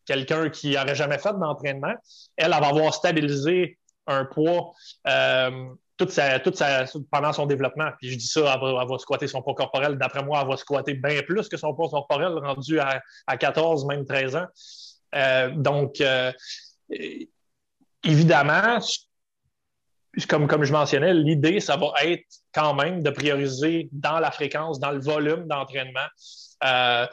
[0.05, 1.93] quelqu'un qui n'aurait jamais fait d'entraînement.
[2.35, 4.71] Elle, va avoir stabilisé un poids
[5.07, 7.89] euh, toute sa, toute sa, pendant son développement.
[7.99, 9.97] Puis je dis ça, elle va, squatter son poids corporel.
[9.97, 13.01] D'après moi, elle va squatter bien plus que son poids corporel rendu à,
[13.37, 14.47] 14, même 13 ans.
[15.15, 16.31] Euh, donc, euh,
[18.03, 18.79] évidemment,
[20.25, 24.91] comme, je mentionnais, l'idée, ça va être quand même de prioriser dans la fréquence, dans
[24.91, 26.07] le volume d'entraînement,
[26.63, 27.05] euh,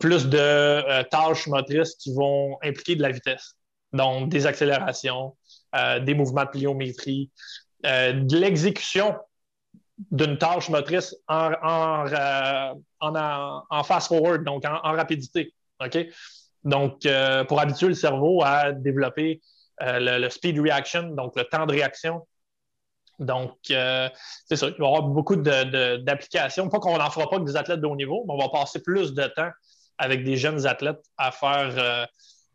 [0.00, 3.56] plus de tâches motrices qui vont impliquer de la vitesse.
[3.92, 5.36] Donc, des accélérations,
[6.02, 7.30] des mouvements de pliométrie,
[7.84, 9.14] euh, de l'exécution
[10.10, 11.52] d'une tâche motrice en,
[12.12, 15.54] euh, fast-forward, donc en, rapidité.
[16.64, 19.40] Donc, euh, pour habituer le cerveau à développer
[19.80, 22.26] le, speed reaction, donc le temps de réaction.
[23.18, 24.68] Donc, c'est ça.
[24.68, 26.68] Il va y avoir beaucoup d'applications.
[26.68, 28.82] Pas qu'on n'en fera pas que des athlètes de haut niveau, mais on va passer
[28.82, 29.50] plus de temps
[29.98, 32.08] avec des jeunes athlètes à faire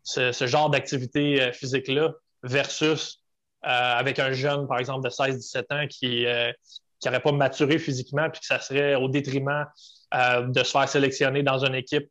[0.04, 3.22] ce, ce, genre d'activité physique-là versus
[3.64, 8.28] euh, avec un jeune, par exemple, de 16-17 ans qui n'aurait euh, pas maturé physiquement,
[8.28, 9.66] puis que ça serait au détriment
[10.14, 12.10] euh, de se faire sélectionner dans une équipe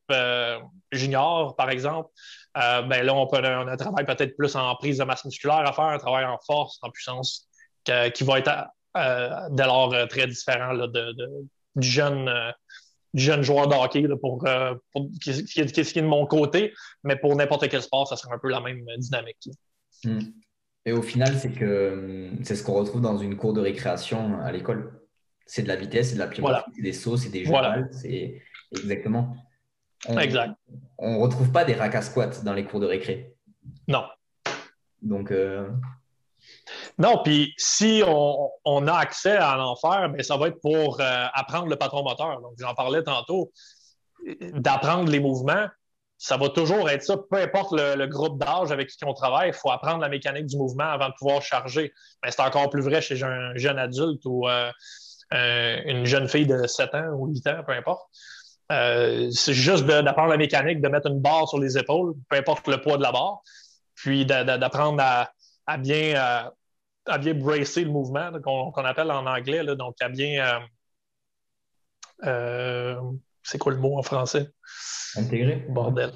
[0.92, 2.10] junior, par exemple.
[2.56, 5.68] ben là, on, peut, on a un travail peut-être plus en prise de masse musculaire
[5.68, 7.50] à faire, un travail en force, en puissance,
[7.84, 8.68] qui va être
[9.52, 11.16] dès lors très différent de,
[11.76, 12.30] du jeune
[13.14, 14.46] jeune joueur de hockey pour,
[15.22, 18.62] qui, est de mon côté, mais pour n'importe quel sport, ça serait un peu la
[18.62, 19.50] même dynamique.
[20.04, 20.20] Hmm.
[20.86, 24.40] Et au final, c'est que hum, c'est ce qu'on retrouve dans une cour de récréation
[24.40, 25.00] à l'école.
[25.46, 27.54] C'est de la vitesse, c'est de la pliométrie, c'est des sauts, c'est des jeux
[27.92, 28.42] c'est
[28.72, 29.36] exactement.
[30.08, 30.56] On, exact.
[30.98, 33.36] On retrouve pas des rack à squat dans les cours de récré.
[33.88, 34.06] Non.
[35.02, 35.32] Donc.
[35.32, 35.70] Euh,
[36.98, 41.26] non, puis si on, a accès à en faire, ben, ça va être pour euh,
[41.34, 42.42] apprendre le patron moteur.
[42.42, 43.52] Donc, j'en parlais tantôt,
[44.54, 45.68] d'apprendre les mouvements
[46.22, 49.56] ça va toujours être ça, peu importe le, groupe d'âge avec qui on travaille, il
[49.56, 51.92] faut apprendre la mécanique du mouvement avant de pouvoir charger.
[52.24, 54.72] Mais c'est encore plus vrai chez un jeune adulte ou euh,
[55.32, 58.08] une jeune fille de 7 ans ou 8 ans, peu importe.
[58.72, 62.68] Euh, c'est juste d'apprendre la mécanique, de mettre une barre sur les épaules, peu importe
[62.68, 63.42] le poids de la barre,
[63.96, 65.32] puis d'apprendre à,
[65.78, 66.52] bien,
[67.06, 70.62] à bien bracer le mouvement, qu'on appelle en anglais, donc à bien.
[72.24, 72.96] Euh,
[73.44, 74.50] c'est quoi le mot en français?
[75.16, 75.66] Intégré.
[75.70, 76.12] Bordel.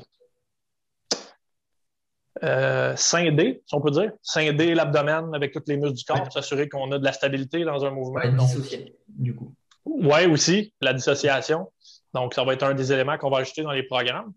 [2.43, 4.11] Euh, scinder, si on peut dire.
[4.21, 7.85] Scinder l'abdomen avec tous les muscles du corps, s'assurer qu'on a de la stabilité dans
[7.85, 8.21] un mouvement.
[8.37, 9.53] dissocier, du coup.
[9.85, 11.71] Oui, aussi, la dissociation.
[12.13, 14.33] Donc, ça va être un des éléments qu'on va ajouter dans les programmes.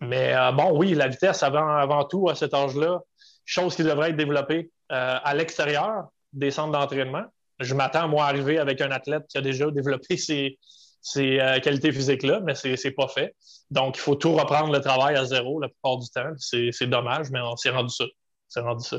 [0.00, 3.00] Mais euh, bon, oui, la vitesse avant, avant tout à cet âge-là,
[3.44, 7.24] chose qui devrait être développée euh, à l'extérieur des centres d'entraînement.
[7.58, 10.58] Je m'attends, moi, à arriver avec un athlète qui a déjà développé ses,
[11.00, 13.34] ces euh, qualités physiques-là, mais c'est n'est pas fait.
[13.70, 16.30] Donc, il faut tout reprendre le travail à zéro la plupart du temps.
[16.38, 18.04] C'est dommage, mais on s'est rendu ça.
[18.48, 18.98] C'est rendu ça.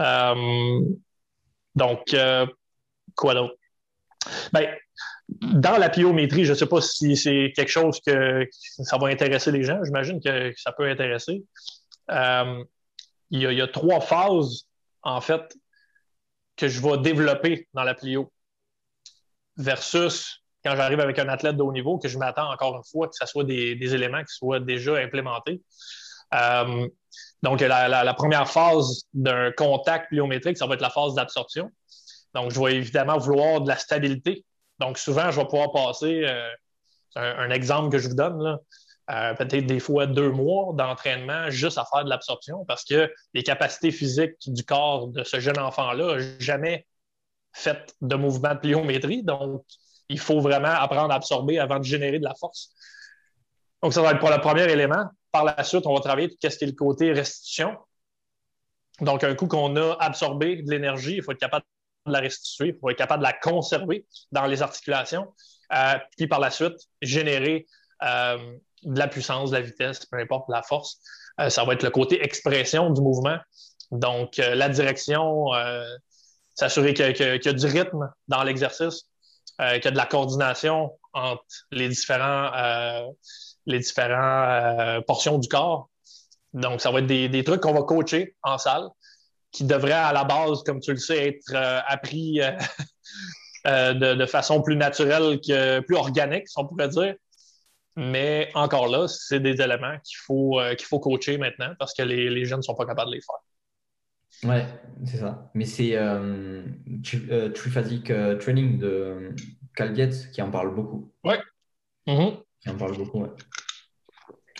[0.00, 0.80] Euh,
[1.74, 2.16] donc,
[3.14, 3.54] quoi d'autre?
[4.52, 4.74] Ben,
[5.28, 9.50] dans la pliométrie, je ne sais pas si c'est quelque chose que ça va intéresser
[9.50, 9.82] les gens.
[9.84, 11.44] J'imagine que, ça peut intéresser.
[13.34, 14.66] Il, y a, trois phases,
[15.02, 15.56] en fait,
[16.56, 18.32] que je vais développer dans la plio
[19.56, 23.08] versus quand j'arrive avec un athlète de haut niveau, que je m'attends encore une fois
[23.08, 25.62] que ce soit des, éléments qui soient déjà implémentés.
[26.32, 26.88] Euh,
[27.42, 31.70] donc, la, première phase d'un contact pliométrique, ça va être la phase d'absorption.
[32.34, 34.44] Donc, je vais évidemment vouloir de la stabilité.
[34.78, 36.48] Donc, souvent, je vais pouvoir passer euh,
[37.16, 38.58] un, exemple que je vous donne, là,
[39.10, 43.42] euh, peut-être des fois deux mois d'entraînement juste à faire de l'absorption parce que les
[43.42, 46.86] capacités physiques du corps de ce jeune enfant-là n'ont jamais
[47.52, 49.22] fait de mouvement de pliométrie.
[49.22, 49.64] Donc,
[50.08, 52.72] il faut vraiment apprendre à absorber avant de générer de la force.
[53.82, 55.04] Donc, ça va être pour le premier élément.
[55.30, 57.76] Par la suite, on va travailler tout ce qui est le côté restitution.
[59.00, 61.64] Donc, un coup qu'on a absorbé de l'énergie, il faut être capable
[62.06, 65.32] de la restituer, il faut être capable de la conserver dans les articulations.
[65.74, 67.66] Euh, puis par la suite, générer
[68.02, 70.98] euh, de la puissance, de la vitesse, peu importe, la force.
[71.40, 73.38] Euh, ça va être le côté expression du mouvement.
[73.90, 75.46] Donc, la direction,
[76.54, 79.04] s'assurer qu'il y, a du rythme dans l'exercice,
[79.60, 83.06] euh, qu'il y a de la coordination entre les différents, euh,
[83.66, 85.88] les différents euh, portions du corps.
[86.52, 88.88] Donc, ça va être des, trucs qu'on va coacher en salle,
[89.50, 91.54] qui devraient à la base, comme tu le sais, être
[91.88, 92.40] appris
[93.64, 97.14] de, façon plus naturelle, que, plus organique, si on pourrait dire.
[97.96, 102.28] Mais encore là, c'est des éléments qu'il faut, qu'il faut coacher maintenant parce que les,
[102.28, 104.48] les jeunes ne sont pas capables de les faire.
[104.50, 104.66] Ouais,
[105.04, 105.50] c'est ça.
[105.54, 106.64] Mais c'est euh,
[107.54, 109.34] Triphasic Training de
[109.76, 109.94] Cal
[110.32, 111.12] qui en parle beaucoup.
[111.22, 111.40] Ouais.
[112.06, 112.42] Mm-hmm.
[112.60, 113.30] Qui en parle beaucoup, ouais.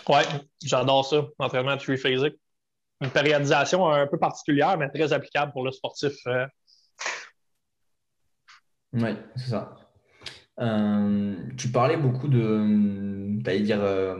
[0.08, 0.22] Ouais,
[0.62, 2.34] j'adore ça, entraînement triphasic.
[3.00, 6.14] Une périodisation un peu particulière, mais très applicable pour le sportif.
[8.92, 9.74] Oui, c'est ça.
[10.60, 14.16] Euh, tu parlais beaucoup de, dire, euh,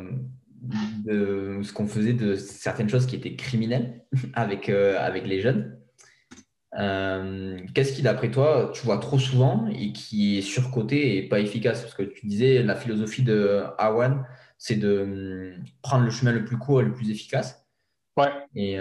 [1.05, 5.79] de ce qu'on faisait de certaines choses qui étaient criminelles avec, euh, avec les jeunes.
[7.75, 11.83] Qu'est-ce qui, d'après toi, tu vois trop souvent et qui est surcoté et pas efficace?
[11.83, 14.27] Parce que tu disais, la philosophie de Awan,
[14.59, 17.65] c'est de prendre le chemin le plus court et le plus efficace.
[18.17, 18.31] Ouais.
[18.57, 18.77] Et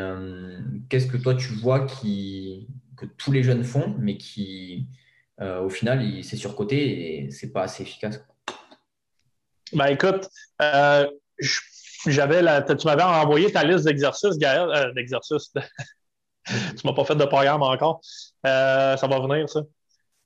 [0.89, 4.87] qu'est-ce que toi, tu vois qui, que tous les jeunes font, mais qui,
[5.41, 8.23] euh, au final, c'est surcoté et c'est pas assez efficace.
[9.73, 10.29] Ben écoute,
[10.61, 11.09] euh,
[12.05, 12.41] j'avais
[12.75, 15.51] tu m'avais envoyé ta liste d'exercices, Gaël, euh, d'exercices.
[16.45, 18.01] tu m'as pas fait de programme encore.
[18.43, 19.61] ça va venir, ça.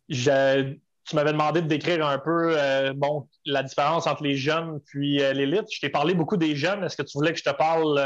[0.09, 2.57] tu m'avais demandé de décrire un peu
[2.95, 5.67] bon, la différence entre les jeunes puis l'élite.
[5.71, 6.83] Je t'ai parlé beaucoup des jeunes.
[6.83, 7.97] Est-ce que tu voulais que je te parle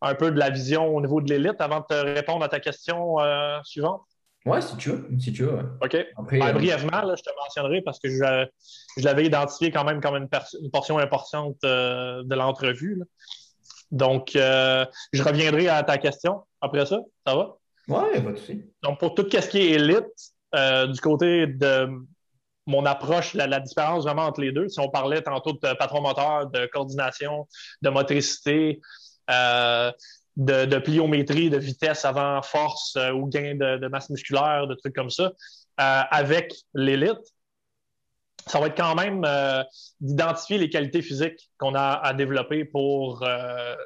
[0.00, 2.60] un peu de la vision au niveau de l'élite avant de te répondre à ta
[2.60, 3.16] question
[3.64, 4.02] suivante?
[4.46, 5.08] Ouais, si tu veux.
[5.18, 5.92] Si tu veux OK.
[5.92, 10.28] Ben, euh, brièvement, je te mentionnerai parce que je, l'avais identifié quand même comme une,
[10.70, 13.02] portion importante euh, de l'entrevue.
[13.90, 17.00] Donc, euh, je reviendrai à ta question après ça.
[17.26, 17.56] Ça va?
[17.88, 18.62] Oui, pas de souci.
[18.82, 20.04] Donc, pour tout ce qui est élite,
[20.92, 21.88] du côté de
[22.66, 26.00] mon approche, la, la, différence vraiment entre les deux, si on parlait tantôt de patron
[26.00, 27.48] moteur, de coordination,
[27.82, 28.80] de motricité,
[30.36, 35.10] de, pliométrie, de vitesse avant force euh, ou gain de, masse musculaire, de trucs comme
[35.10, 35.24] ça,
[35.80, 37.20] euh, avec l'élite,
[38.46, 39.62] ça va être quand même euh,
[40.00, 43.26] d'identifier les qualités physiques qu'on a à développer pour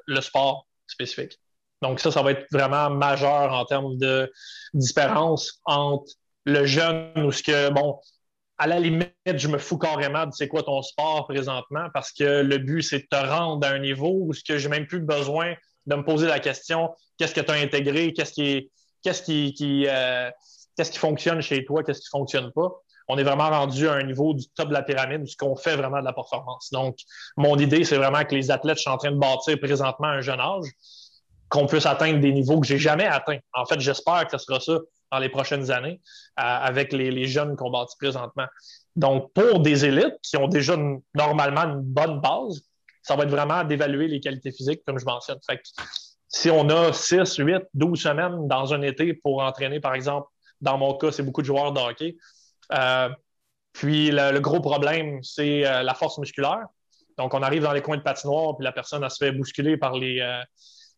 [0.07, 1.39] le sport spécifique.
[1.81, 4.33] Donc ça, ça va être vraiment majeur en termes de
[4.75, 6.13] différence entre
[6.45, 8.01] le jeune ou ce que, bon,
[8.57, 12.43] à la limite, je me fous carrément de c'est quoi ton sport présentement parce que
[12.43, 15.01] le but, c'est de te rendre à un niveau où ce que j'ai même plus
[15.01, 15.55] besoin
[15.89, 18.71] de me poser la question qu'est-ce que tu as intégré, qu'est-ce qui,
[19.03, 20.31] qu'est-ce qui, euh,
[20.77, 22.71] qu'est-ce qui fonctionne chez toi, qu'est-ce qui ne fonctionne pas.
[23.09, 25.77] On est vraiment rendu à un niveau du top de la pyramide ce qu'on fait
[25.77, 26.71] vraiment de la performance.
[26.71, 26.99] Donc,
[27.37, 30.21] mon idée, c'est vraiment que les athlètes, je suis en train de bâtir présentement un
[30.21, 30.67] jeune âge,
[31.49, 33.39] qu'on puisse atteindre des niveaux que j'ai jamais atteints.
[33.55, 34.79] En fait, j'espère que ce sera ça
[35.11, 36.01] dans les prochaines années
[36.39, 38.47] euh, avec les, jeunes qu'on bâtit présentement.
[38.95, 40.77] Donc, pour des élites qui ont déjà
[41.15, 42.61] normalement une bonne base,
[43.09, 45.39] ça va être vraiment d'évaluer les qualités physiques, comme je mentionne.
[45.49, 45.63] Fait
[46.29, 50.29] si on a 6, 8, 12 semaines dans un été pour entraîner, par exemple,
[50.61, 52.17] dans mon cas, c'est beaucoup de joueurs de hockey.
[52.75, 53.09] Euh,
[53.73, 56.67] puis le, gros problème, c'est euh, la force musculaire.
[57.17, 59.95] Donc, on arrive dans les coins de patinoire, puis la personne se fait bousculer par
[59.95, 60.43] les, euh,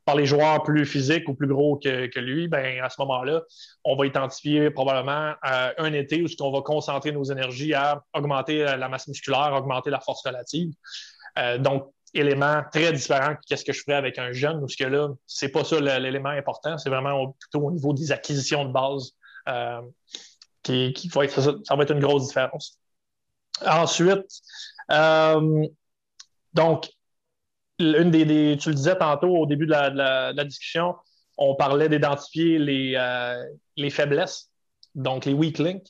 [0.05, 2.49] par les joueurs plus physiques ou plus gros que, lui.
[2.49, 3.43] Ben, à ce moment-là,
[3.85, 8.89] on va identifier probablement un été où on va concentrer nos énergies à augmenter la
[8.89, 10.73] masse musculaire, augmenter la force relative.
[11.61, 15.09] donc, élément très différent que ce que je ferais avec un jeune, parce que là,
[15.27, 19.13] c'est pas ça l'élément important, c'est vraiment plutôt au niveau des acquisitions de base
[19.49, 19.81] euh,
[20.63, 22.79] qui, va être, ça, va être une grosse différence.
[23.67, 24.27] Ensuite,
[24.91, 25.67] euh,
[26.55, 26.91] donc,
[27.79, 30.97] une des, tu le disais tantôt au début de la, discussion,
[31.39, 33.43] on parlait d'identifier les, euh,
[33.77, 34.51] les faiblesses,
[34.95, 35.87] donc les weak links.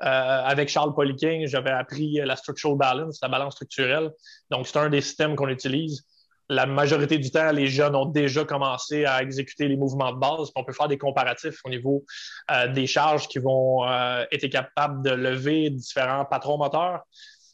[0.00, 4.10] Euh, avec Charles Poliquin, j'avais appris la structural balance, la balance structurelle.
[4.50, 6.04] Donc, c'est un des systèmes qu'on utilise.
[6.48, 10.50] La majorité du temps, les jeunes ont déjà commencé à exécuter les mouvements de base.
[10.56, 12.04] On peut faire des comparatifs au niveau
[12.50, 17.02] euh, des charges qui vont euh, être capables de lever différents patrons moteurs.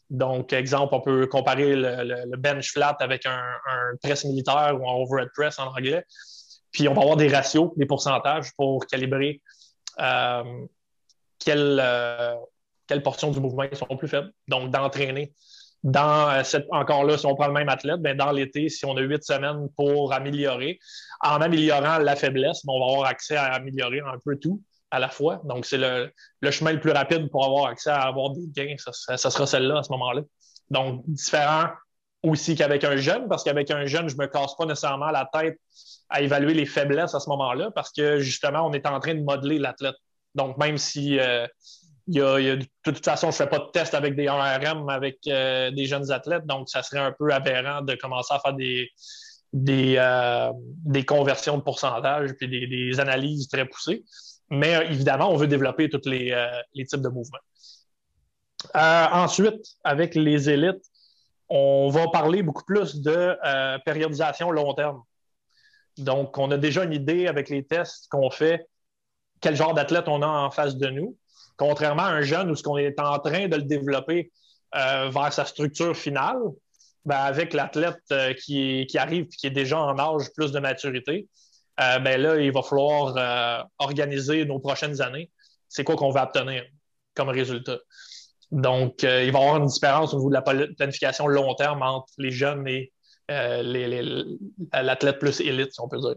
[0.08, 4.94] Donc, exemple, on peut comparer le, bench flat avec un, un, press militaire ou un
[4.94, 6.04] overhead press en anglais.
[6.72, 9.42] Puis, on va avoir des ratios, des pourcentages pour calibrer
[11.38, 12.34] quelle, euh,
[12.86, 14.30] quelle portion du mouvement sont plus faibles.
[14.48, 15.32] Donc, d'entraîner.
[15.84, 18.84] Dans euh, cette, encore là, si on prend le même athlète, ben dans l'été, si
[18.84, 20.78] on a huit semaines pour améliorer,
[21.20, 24.98] en améliorant la faiblesse, ben, on va avoir accès à améliorer un peu tout à
[24.98, 25.40] la fois.
[25.44, 26.10] Donc, c'est le,
[26.40, 28.74] le, chemin le plus rapide pour avoir accès à avoir des gains.
[28.78, 30.22] Ça, ça sera celle-là à ce moment-là.
[30.70, 31.68] Donc, différent
[32.22, 35.28] aussi qu'avec un jeune, parce qu'avec un jeune, je ne me casse pas nécessairement la
[35.32, 35.58] tête
[36.08, 39.22] à évaluer les faiblesses à ce moment-là, parce que justement, on est en train de
[39.22, 39.94] modeler l'athlète.
[40.34, 41.18] Donc, même si
[42.16, 45.70] euh, de toute façon, je ne fais pas de test avec des RM avec euh,
[45.70, 50.52] des jeunes athlètes, donc ça serait un peu aberrant de commencer à faire des, euh,
[51.06, 54.04] conversions de pourcentage puis des, analyses très poussées.
[54.50, 56.34] Mais évidemment, on veut développer tous les,
[56.74, 57.38] types de mouvements.
[58.74, 60.84] ensuite, avec les élites,
[61.50, 63.36] on va parler beaucoup plus de
[63.84, 65.02] périodisation long terme.
[65.98, 68.66] Donc, on a déjà une idée avec les tests qu'on fait,
[69.40, 71.16] quel genre d'athlète on a en face de nous.
[71.56, 74.30] Contrairement à un jeune où ce qu'on est en train de le développer
[74.74, 76.38] euh, vers sa structure finale,
[77.04, 81.28] ben, avec l'athlète euh, qui, arrive et qui est déjà en âge plus de maturité,
[81.80, 85.30] euh, ben là, il va falloir organiser nos prochaines années.
[85.68, 86.64] C'est quoi qu'on va obtenir
[87.14, 87.78] comme résultat?
[88.50, 92.12] Donc, il va y avoir une différence au niveau de la planification long terme entre
[92.18, 92.92] les jeunes et
[93.28, 96.14] l'athlète plus élite, si on peut dire.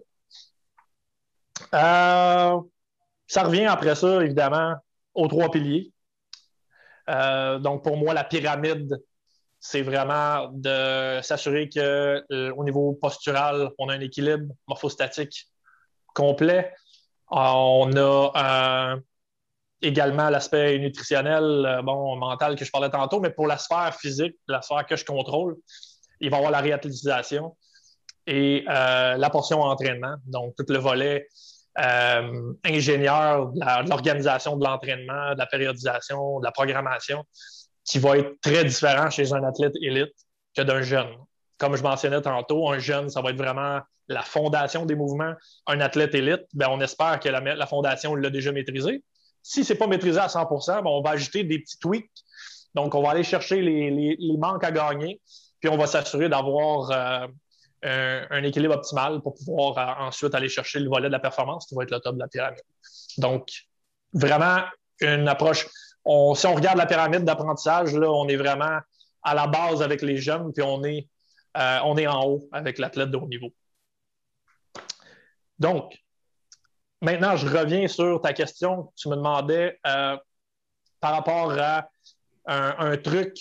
[3.32, 4.76] Ça revient après ça, évidemment,
[5.14, 5.94] aux trois piliers.
[7.10, 9.02] Euh, donc, pour moi, la pyramide,
[9.58, 15.48] c'est vraiment de s'assurer qu'au euh, niveau postural, on a un équilibre morphostatique
[16.14, 16.74] complet.
[17.30, 18.98] On a
[19.82, 24.36] également l'aspect nutritionnel, euh, bon, mental que je parlais tantôt, mais pour la sphère physique,
[24.50, 25.56] la sphère que je contrôle,
[26.20, 27.56] il va y avoir la réathlétisation
[28.28, 31.28] et la portion entraînement, donc tout le volet
[31.80, 37.24] euh, ingénieur de l'organisation de l'entraînement, de la périodisation, de la programmation,
[37.86, 40.13] qui va être très différent chez un athlète élite
[40.55, 41.09] que d'un jeune.
[41.57, 45.34] Comme je mentionnais tantôt, un jeune, ça va être vraiment la fondation des mouvements.
[45.67, 49.03] Un athlète élite, ben, on espère que la, fondation l'a déjà maîtrisé.
[49.41, 52.09] Si ce n'est pas maîtrisé à 100% ben, on va ajouter des petits tweaks.
[52.76, 55.22] Donc, on va aller chercher les, manques à gagner,
[55.59, 57.28] puis on va s'assurer d'avoir euh,
[57.84, 61.76] un, équilibre optimal pour pouvoir euh, ensuite aller chercher le volet de la performance qui
[61.76, 62.62] va être le top de la pyramide.
[63.18, 63.50] Donc,
[64.14, 64.60] vraiment
[65.00, 65.66] une approche.
[65.66, 68.80] si on regarde la pyramide d'apprentissage, on est vraiment
[69.24, 71.08] à la base avec les jeunes, puis on est,
[71.58, 73.50] euh, on est en haut avec l'athlète de haut niveau.
[75.60, 75.98] Donc,
[77.02, 78.92] maintenant, je reviens sur ta question.
[78.96, 80.18] Tu me demandais euh,
[81.00, 81.88] par rapport à
[82.46, 83.36] un, truc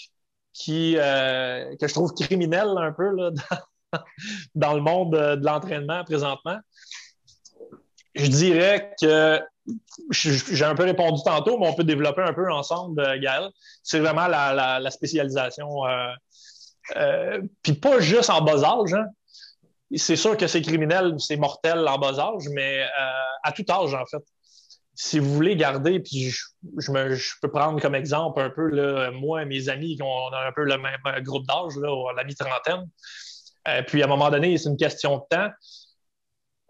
[0.53, 3.31] qui, que je trouve criminel un peu là,
[4.55, 6.59] dans le monde de l'entraînement présentement?
[8.15, 9.41] Je dirais que
[10.11, 13.51] j'ai un peu répondu tantôt, mais on peut développer un peu ensemble, euh, Gaël.
[13.83, 15.87] C'est vraiment la, spécialisation.
[15.87, 16.13] Euh,
[16.97, 18.95] euh, puis pas juste en bas âge.
[18.95, 19.07] Hein.
[19.95, 22.85] C'est sûr que c'est criminel, c'est mortel en bas âge, mais
[23.43, 24.23] à tout âge, en fait.
[24.95, 26.45] Si vous voulez garder, puis je,
[27.41, 30.79] peux prendre comme exemple un peu moi et mes amis, on a un peu le
[30.79, 31.73] même groupe d'âge,
[32.17, 32.89] la mi-trentaine.
[33.69, 35.51] Euh, puis à un moment donné, c'est une question de temps.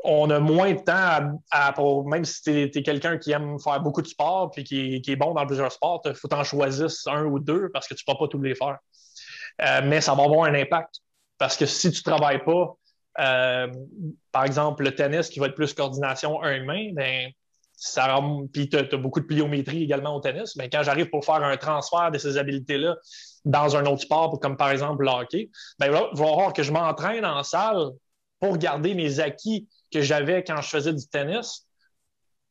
[0.03, 1.75] On a moins de temps à,
[2.07, 5.35] même si tu es, quelqu'un qui aime faire beaucoup de sport puis qui, est bon
[5.35, 8.19] dans plusieurs sports, il faut t'en choisir un ou deux parce que tu ne peux
[8.19, 8.79] pas tous les faire.
[9.63, 10.97] Euh, mais ça va avoir un impact.
[11.37, 12.75] Parce que si tu ne travailles pas,
[13.21, 13.67] euh,
[14.33, 17.31] par exemple, le tennis qui va être plus coordination un humain, ben,
[18.53, 20.57] puis tu as, beaucoup de pliométrie également au tennis.
[20.57, 22.97] Mais quand j'arrive pour faire un transfert de ces habiletés-là
[23.45, 26.73] dans un autre sport, comme par exemple le hockey, ben il va voir que je
[26.73, 27.91] m'entraîne en salle
[28.39, 31.67] pour garder mes acquis que j'avais quand je faisais du tennis,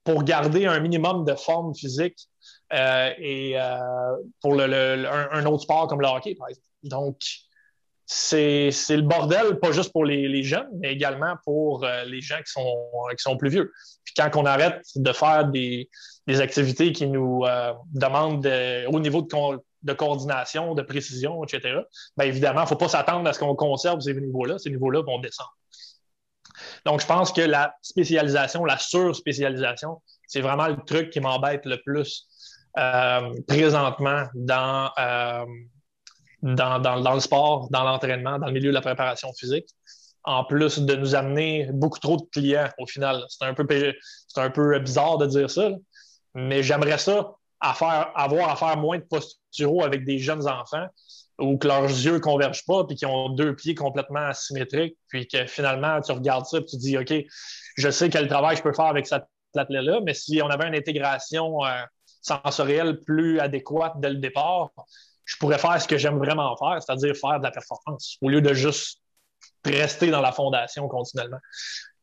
[0.04, 2.18] pour garder un minimum de forme physique
[2.74, 3.78] euh, et euh,
[4.42, 6.38] pour le, un, autre sport comme le hockey.
[6.84, 7.18] Donc,
[8.06, 12.52] c'est le bordel, pas juste pour les, jeunes, mais également pour euh, les gens qui
[12.52, 12.76] sont,
[13.12, 13.72] qui sont plus vieux.
[14.04, 15.90] Puis quand on arrête de faire des,
[16.28, 17.44] activités qui nous
[17.92, 18.48] demandent
[18.88, 19.28] au niveau de,
[19.84, 21.80] de coordination, de précision, etc.,
[22.18, 24.58] bien évidemment, il ne faut pas s'attendre à ce qu'on conserve ces niveaux-là.
[24.58, 25.56] Ces niveaux-là vont descendre.
[26.86, 31.82] Donc, je pense que la spécialisation, la sur-spécialisation, c'est vraiment le truc qui m'embête le
[31.82, 32.28] plus
[32.78, 35.46] euh, présentement dans, euh,
[36.42, 39.68] dans, le sport, dans l'entraînement, dans le milieu de la préparation physique.
[40.26, 43.24] En plus de nous amener beaucoup trop de clients au final.
[43.30, 43.66] C'est un peu,
[44.28, 45.70] c'est un peu bizarre de dire ça,
[46.36, 50.88] mais j'aimerais ça à faire, avoir à faire moins de posturaux avec des jeunes enfants
[51.40, 55.28] ou que leurs yeux ne convergent pas puis qui ont deux pieds complètement asymétriques, puis
[55.28, 57.14] que finalement, tu regardes ça et tu dis, OK,
[57.78, 59.24] je sais quel travail je peux faire avec cet
[59.56, 61.82] athlète-là, mais si on avait une intégration euh,
[62.22, 64.70] sensorielle plus adéquate dès le départ,
[65.26, 68.42] je pourrais faire ce que j'aime vraiment faire, c'est-à-dire faire de la performance, au lieu
[68.42, 69.02] de juste
[69.66, 71.40] rester dans la fondation continuellement.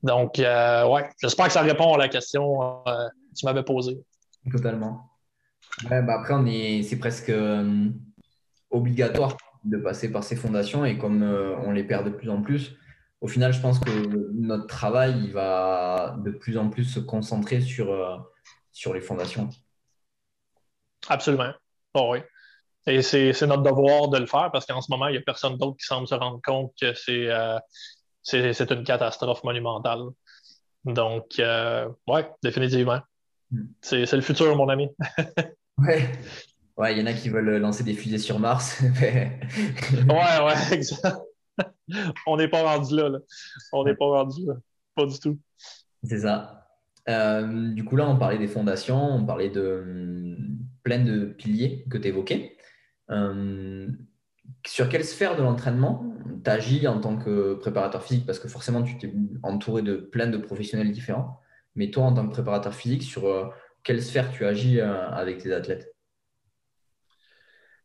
[0.03, 3.99] Donc, euh, ouais, j'espère que ça répond à la question euh, que tu m'avais posée.
[4.51, 5.11] Totalement.
[5.85, 7.89] Bah après, on est, c'est presque euh,
[8.71, 12.41] obligatoire de passer par ces fondations et comme euh, on les perd de plus en
[12.41, 12.77] plus,
[13.21, 17.61] au final, je pense que notre travail il va de plus en plus se concentrer
[17.61, 18.17] sur, euh,
[18.73, 19.51] sur les fondations.
[21.09, 21.53] Absolument.
[21.95, 22.21] Oh, oui.
[22.87, 25.59] Et c'est, notre devoir de le faire parce qu'en ce moment, il n'y a personne
[25.59, 27.29] d'autre qui semble se rendre compte que c'est,
[28.23, 30.03] c'est, une catastrophe monumentale.
[30.85, 31.41] Donc,
[32.07, 33.01] oui, définitivement.
[33.81, 34.89] C'est, le futur, mon ami.
[35.79, 36.11] Ouais.
[36.79, 38.83] Ouais, il y en a qui veulent lancer des fusées sur Mars.
[39.03, 39.39] ouais,
[40.09, 41.07] ouais, exact.
[42.27, 43.19] On n'est pas rendu là, là.
[43.73, 44.55] On n'est pas rendu là.
[44.95, 45.39] pas du tout.
[46.03, 46.67] C'est ça.
[47.09, 51.85] Euh, du coup, là, on parlait des fondations, on parlait de hum, plein de piliers
[51.91, 52.57] que tu évoquais.
[53.11, 53.89] Euh,
[54.67, 56.05] sur quelle sphère de l'entraînement
[56.45, 58.27] tu agis en tant que préparateur physique?
[58.27, 61.41] Parce que forcément, tu t'es entouré de plein de professionnels différents.
[61.77, 63.47] Mais toi, en tant que préparateur physique, sur euh,
[63.85, 65.95] quelle sphère tu agis avec tes athlètes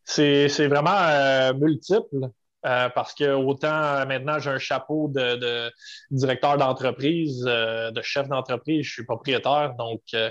[0.04, 2.30] C'est vraiment multiple.
[2.64, 5.68] Euh, parce que autant maintenant j'ai un chapeau de,
[6.12, 10.30] directeur d'entreprise, euh, de chef d'entreprise, je suis propriétaire, donc euh,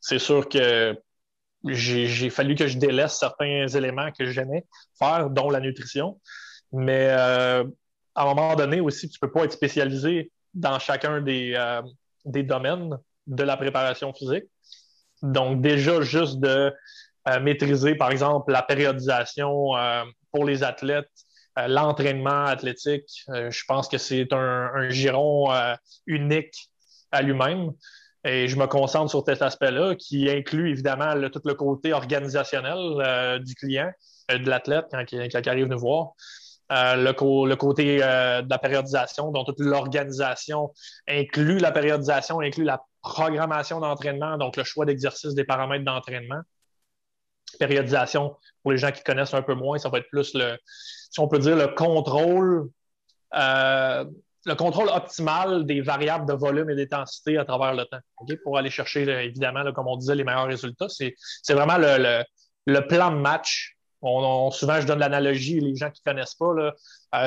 [0.00, 0.96] c'est sûr que
[1.66, 4.64] j'ai fallu que je délaisse certains éléments que j'aimais
[4.96, 6.20] faire, dont la nutrition.
[6.72, 7.64] Mais à
[8.16, 11.54] un moment donné aussi, tu ne peux pas être spécialisé dans chacun des,
[12.24, 14.44] des domaines de la préparation physique.
[15.22, 16.72] Donc déjà, juste de
[17.40, 19.72] maîtriser, par exemple, la périodisation
[20.32, 21.08] pour les athlètes,
[21.58, 25.74] euh, l'entraînement athlétique, euh, je pense que c'est un, giron euh,
[26.06, 26.70] unique
[27.10, 27.72] à lui-même.
[28.24, 33.56] Et je me concentre sur cet aspect-là qui inclut évidemment tout le côté organisationnel du
[33.56, 33.90] client,
[34.30, 36.12] de l'athlète quand, il arrive nous voir.
[36.70, 40.72] Le, côté de la périodisation, dont toute l'organisation
[41.08, 46.40] inclut la périodisation, inclut la programmation d'entraînement, donc le choix d'exercice des paramètres d'entraînement.
[47.58, 50.56] Périodisation, pour les gens qui connaissent un peu moins, ça va être plus le,
[51.12, 52.70] si on peut dire, le contrôle,
[53.34, 54.04] euh,
[54.46, 58.00] le contrôle optimal des variables de volume et d'intensité à travers le temps,
[58.42, 60.88] pour aller chercher, évidemment, comme on disait, les meilleurs résultats.
[60.88, 61.14] C'est
[61.50, 63.71] vraiment le, plan de match.
[64.02, 66.70] On, souvent, je donne l'analogie, les gens qui ne connaissent pas, euh,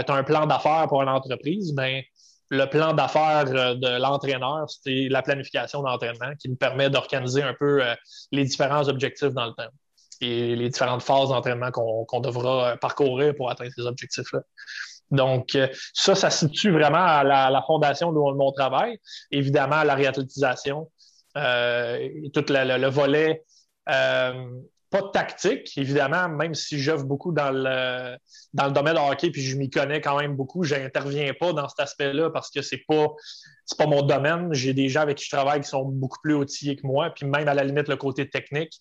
[0.04, 2.02] tu as un plan d'affaires pour une entreprise, ben,
[2.50, 7.54] le plan d'affaires euh, de l'entraîneur, c'est la planification d'entraînement qui nous permet d'organiser un
[7.54, 7.82] peu
[8.32, 9.72] les différents objectifs dans le temps
[10.22, 14.42] et les différentes phases d'entraînement qu'on devra euh, parcourir pour atteindre ces objectifs-là.
[15.12, 19.00] Donc, euh, ça, ça situe vraiment à la, fondation de mon travail.
[19.32, 20.90] Évidemment, la réathlétisation,
[21.38, 23.44] euh, tout le, volet,
[25.02, 28.18] tactique, évidemment, même si j'œuvre beaucoup dans le,
[28.54, 31.54] dans le domaine de hockey, puis je m'y connais quand même beaucoup, je n'interviens pas
[31.54, 33.08] dans cet aspect-là parce que c'est pas
[33.78, 34.54] pas mon domaine.
[34.54, 37.26] J'ai des gens avec qui je travaille qui sont beaucoup plus outillés que moi, puis
[37.26, 38.74] même à la limite le côté technique.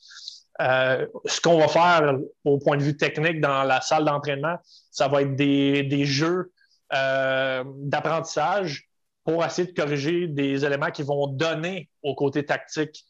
[0.61, 4.57] Euh, ce qu'on va faire au point de vue technique dans la salle d'entraînement,
[4.91, 6.53] ça va être des, jeux
[6.93, 8.89] euh, d'apprentissage
[9.25, 13.05] pour essayer de corriger des éléments qui vont donner au côté tactique,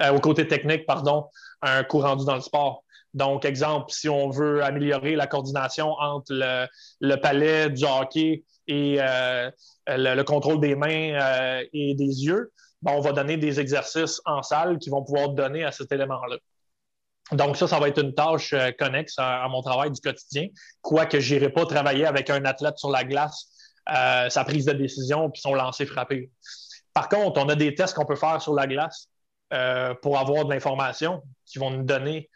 [0.00, 1.28] euh, au côté technique, pardon,
[1.62, 2.84] un coup rendu dans le sport.
[3.14, 6.32] Donc, exemple, si on veut améliorer la coordination entre
[7.00, 8.98] le, palais du hockey et
[9.86, 12.52] le, contrôle des mains et des yeux,
[12.82, 16.36] ben, on va donner des exercices en salle qui vont pouvoir donner à cet élément-là.
[17.30, 20.48] Donc, ça, ça va être une tâche euh, connexe à, mon travail du quotidien,
[20.82, 23.48] quoique je n'irai pas travailler avec un athlète sur la glace,
[23.88, 26.30] euh, sa prise de décision, puis son lancer frappé.
[26.92, 29.08] Par contre, on a des tests qu'on peut faire sur la glace
[29.52, 32.28] euh, pour avoir de l'information qui vont nous donner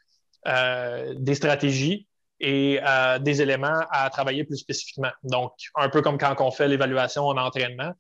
[1.17, 2.07] des stratégies
[2.39, 2.79] et
[3.21, 5.11] des éléments à travailler plus spécifiquement.
[5.25, 7.93] Donc, un peu comme quand on fait l'évaluation en entraînement,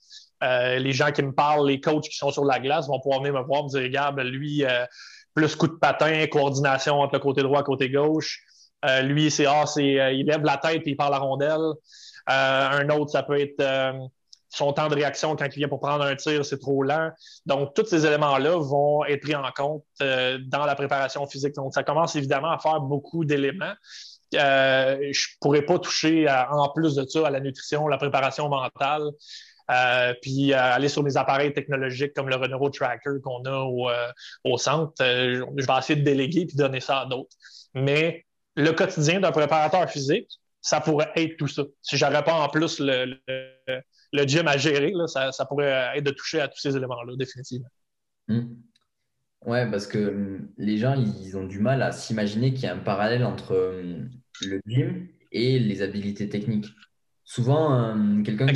[0.43, 3.35] les gens qui me parlent, les coachs qui sont sur la glace vont pouvoir venir
[3.35, 4.64] me voir, me dire, regarde, lui,
[5.37, 8.43] plus coup de patin, coordination entre le côté droit et le côté gauche.
[8.85, 11.61] Euh, lui, c'est ah, c'est euh, il lève la tête et il parle la rondelle.
[11.61, 13.62] Euh, un autre, ça peut être
[14.57, 17.11] son temps de réaction quand il vient pour prendre un tir, c'est trop lent.
[17.47, 21.55] Donc, tous ces éléments-là vont être pris en compte dans la préparation physique.
[21.55, 23.75] Donc, ça commence évidemment à faire beaucoup d'éléments.
[24.33, 29.03] je ne pourrais pas toucher, en plus de ça, à la nutrition, la préparation mentale.
[29.71, 33.91] Euh, puis euh, aller sur des appareils technologiques comme le Renault Tracker qu'on a au,
[33.91, 34.93] euh, centre.
[35.01, 37.35] je vais essayer de déléguer puis donner ça à d'autres.
[37.75, 40.31] Mais le quotidien d'un préparateur physique,
[40.61, 41.65] ça pourrait être tout ça.
[41.83, 43.19] Si j'avais pas en plus le,
[44.13, 47.69] gym à gérer, ça, pourrait être de toucher à tous ces éléments-là, définitivement.
[48.29, 48.57] Oui, hmm.
[49.45, 52.75] Ouais, parce que hmm, les gens, ils ont du mal à s'imaginer qu'il y a
[52.75, 54.11] un parallèle entre hmm,
[54.43, 56.69] le gym et les habiletés techniques.
[57.25, 58.47] Souvent, quelqu'un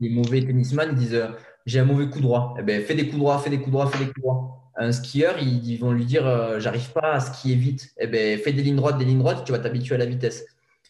[0.00, 1.28] les mauvais tennisman disent euh,
[1.66, 2.54] j'ai un mauvais coup droit.
[2.58, 4.56] Eh ben, fais des coups droits, fais des coups droits, fais des coups droits.
[4.76, 7.92] Un skieur, ils, vont lui dire euh, j'arrive pas à skier vite.
[7.98, 10.46] Eh ben, fais des lignes droites, des lignes droites, tu vas t'habituer à la vitesse.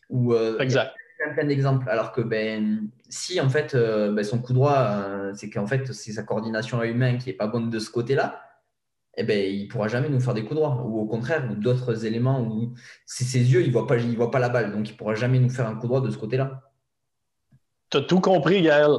[0.09, 0.93] Ou, euh, exact.
[1.21, 1.89] Plein, plein d'exemples.
[1.89, 6.23] Alors que ben, si en fait ben, son coup droit, c'est qu'en fait c'est sa
[6.23, 8.41] coordination à humain qui est pas bonne de ce côté-là,
[9.17, 10.83] eh ben, il ne pourra jamais nous faire des coups droits.
[10.87, 12.73] Ou au contraire, d'autres éléments où
[13.05, 14.73] ses yeux, il ne voit, pas, voit pas la balle.
[14.73, 16.63] Donc, il ne pourra jamais nous faire un coup droit de ce côté-là.
[17.91, 18.93] Tu as tout compris, Gaël.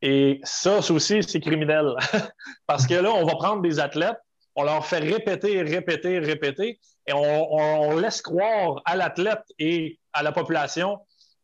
[0.00, 1.94] Et ça, aussi, c'est criminel.
[2.66, 4.18] Parce que là, on va prendre des athlètes,
[4.56, 10.32] on leur fait répéter, répéter, répéter, et on, laisse croire à l'athlète et à la
[10.32, 10.98] population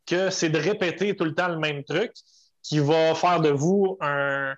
[0.08, 2.12] que c'est de répéter tout le temps le même truc
[2.62, 4.54] qui va faire de vous un,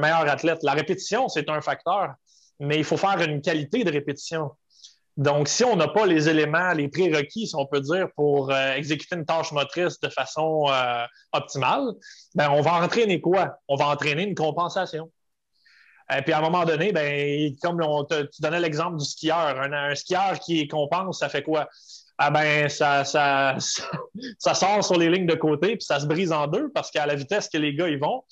[0.00, 0.58] meilleur athlète.
[0.62, 2.14] La répétition, c'est un facteur,
[2.60, 4.50] mais il faut faire une qualité de répétition.
[5.16, 8.74] Donc, si on n'a pas les éléments, les prérequis, si on peut dire, pour euh,
[8.74, 11.94] exécuter une tâche motrice de façon euh, optimale,
[12.34, 13.56] ben, on va entraîner quoi?
[13.66, 15.10] On va entraîner une compensation.
[16.14, 20.38] Et puis à un moment donné, ben, comme tu donnais l'exemple du skieur, un, skieur
[20.38, 21.68] qui compense, ça fait quoi?
[22.18, 23.56] Ah ben, ça, ça,
[24.38, 27.04] ça, sort sur les lignes de côté, puis ça se brise en deux parce qu'à
[27.04, 28.24] la vitesse que les gars ils vont,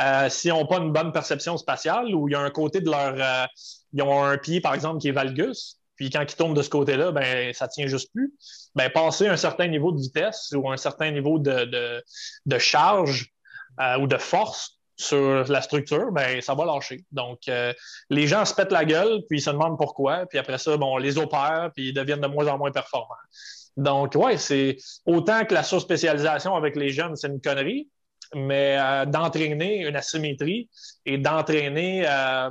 [0.00, 2.90] euh, s'ils n'ont pas une bonne perception spatiale ou il y a un côté de
[2.90, 3.14] leur.
[3.16, 3.46] Euh,
[3.92, 6.70] ils ont un pied, par exemple, qui est valgus, puis quand ils tombent de ce
[6.70, 8.32] côté-là, ben, ça tient juste plus.
[8.74, 12.04] Ben, passer un certain niveau de vitesse ou un certain niveau de, de,
[12.46, 13.32] de charge
[13.80, 17.04] euh, ou de force, sur la structure, ben, ça va lâcher.
[17.12, 17.72] Donc, euh,
[18.10, 20.94] les gens se pètent la gueule, puis ils se demandent pourquoi, puis après ça, bon,
[20.94, 23.14] on les opère, puis ils deviennent de moins en moins performants.
[23.76, 24.76] Donc, ouais, c'est
[25.06, 27.88] autant que la surspécialisation avec les jeunes, c'est une connerie,
[28.34, 30.68] mais euh, d'entraîner une asymétrie
[31.06, 32.50] et d'entraîner, euh,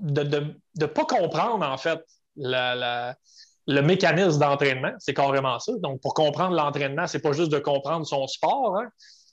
[0.00, 2.00] de ne pas comprendre, en fait,
[2.36, 5.72] le mécanisme d'entraînement, c'est carrément ça.
[5.78, 8.88] Donc, pour comprendre l'entraînement, c'est pas juste de comprendre son sport, hein,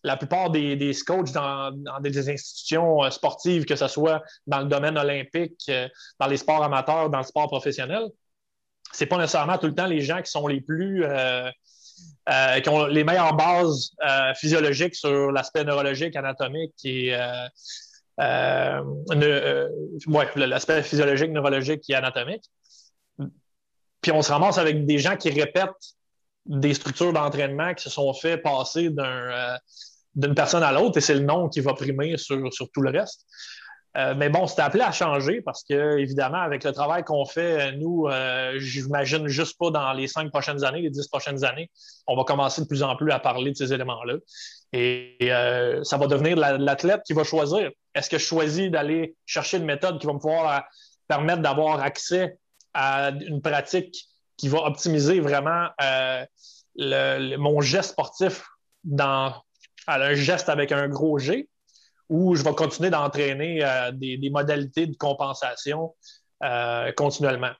[0.05, 4.97] la plupart des, coachs dans, des institutions euh, sportives, que ce soit dans le domaine
[4.97, 5.89] olympique, euh,
[6.19, 8.03] dans les sports amateurs, dans le sport professionnel,
[8.93, 11.49] ce n'est pas nécessairement tout le temps les gens qui sont les plus euh,
[12.61, 13.91] qui ont les meilleures bases
[14.35, 17.15] physiologiques sur l'aspect neurologique, anatomique et
[20.35, 22.43] l'aspect physiologique, neurologique et anatomique.
[24.01, 25.69] Puis on se ramasse avec des gens qui répètent
[26.45, 29.57] des structures d'entraînement qui se sont fait passer d'un
[30.15, 32.91] d'une personne à l'autre et c'est le nom qui va primer sur, sur tout le
[32.91, 33.25] reste.
[33.97, 37.71] Euh, mais bon, c'est appelé à changer parce que, évidemment, avec le travail qu'on fait,
[37.77, 41.71] nous, euh, j'imagine juste pas dans les cinq prochaines années, les dix prochaines années,
[42.05, 44.15] on va commencer de plus en plus à parler de ces éléments-là.
[44.73, 47.71] Et, euh, ça va devenir l'athlète qui va choisir.
[47.93, 50.65] Est-ce que je choisis d'aller chercher une méthode qui va me pouvoir
[51.07, 52.37] permettre d'avoir accès
[52.73, 55.69] à une pratique qui va optimiser vraiment
[56.77, 58.45] mon geste sportif
[58.83, 59.33] dans
[59.87, 61.49] à un geste avec un gros G
[62.09, 65.95] ou je vais continuer d'entraîner euh, des, modalités de compensation
[66.43, 67.53] euh, continuellement.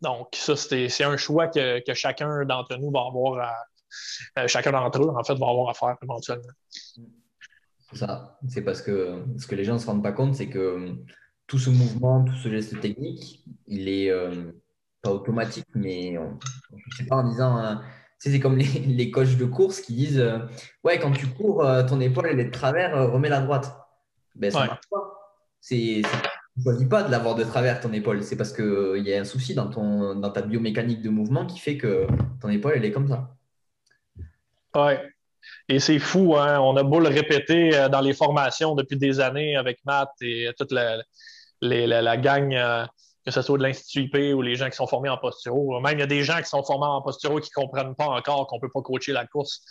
[0.00, 5.02] Donc, ça, c'est un choix que, chacun d'entre nous va avoir à, euh, chacun d'entre
[5.02, 6.52] eux, en fait, va avoir à faire éventuellement.
[6.72, 8.38] C'est ça.
[8.48, 10.94] C'est parce que ce que les gens ne se rendent pas compte, c'est que
[11.46, 14.10] tout ce mouvement, tout ce geste technique, il est
[15.02, 17.82] pas automatique, mais je ne sais pas en disant hein,
[18.18, 20.38] c'est comme les, les, coachs de course qui disent euh,
[20.82, 23.74] Ouais, quand tu cours, euh, ton épaule elle est de travers, euh, remets la droite.
[24.34, 25.42] Ben, ça marche pas.
[25.60, 28.22] C'est, tu ne choisis pas de l'avoir de travers ton épaule.
[28.22, 31.58] C'est parce qu'il y a un souci dans, ton, dans ta biomécanique de mouvement qui
[31.58, 32.06] fait que
[32.40, 33.34] ton épaule elle est comme ça.
[34.74, 35.00] Ouais.
[35.68, 36.58] Et c'est fou, hein?
[36.60, 40.72] on a beau le répéter dans les formations depuis des années avec Matt et toute
[40.72, 41.02] la,
[41.60, 42.88] la, la gang
[43.24, 45.80] que ce soit de l'Institut IP ou les gens qui sont formés en posturo.
[45.80, 48.06] Même il y a des gens qui sont formés en posturo qui ne comprennent pas
[48.06, 49.62] encore qu'on ne peut pas coacher la course.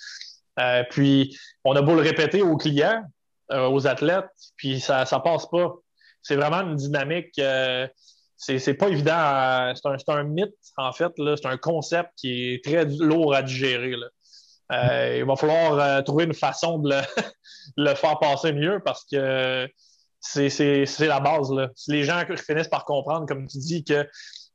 [0.60, 3.04] Euh, puis, on a beau le répéter aux clients,
[3.52, 5.74] euh, aux athlètes, puis ça ne passe pas.
[6.22, 7.38] C'est vraiment une dynamique.
[7.40, 7.88] Euh,
[8.38, 9.74] c'est pas évident.
[9.76, 11.12] C'est un, mythe, en fait.
[11.18, 13.96] C'est un concept qui est très lourd à digérer.
[14.72, 17.02] il va falloir trouver une façon de le,
[17.78, 19.70] de le, faire passer mieux parce que
[20.24, 21.52] c'est la base.
[21.52, 21.70] Là.
[21.76, 24.08] Si les gens finissent par comprendre, comme tu dis, que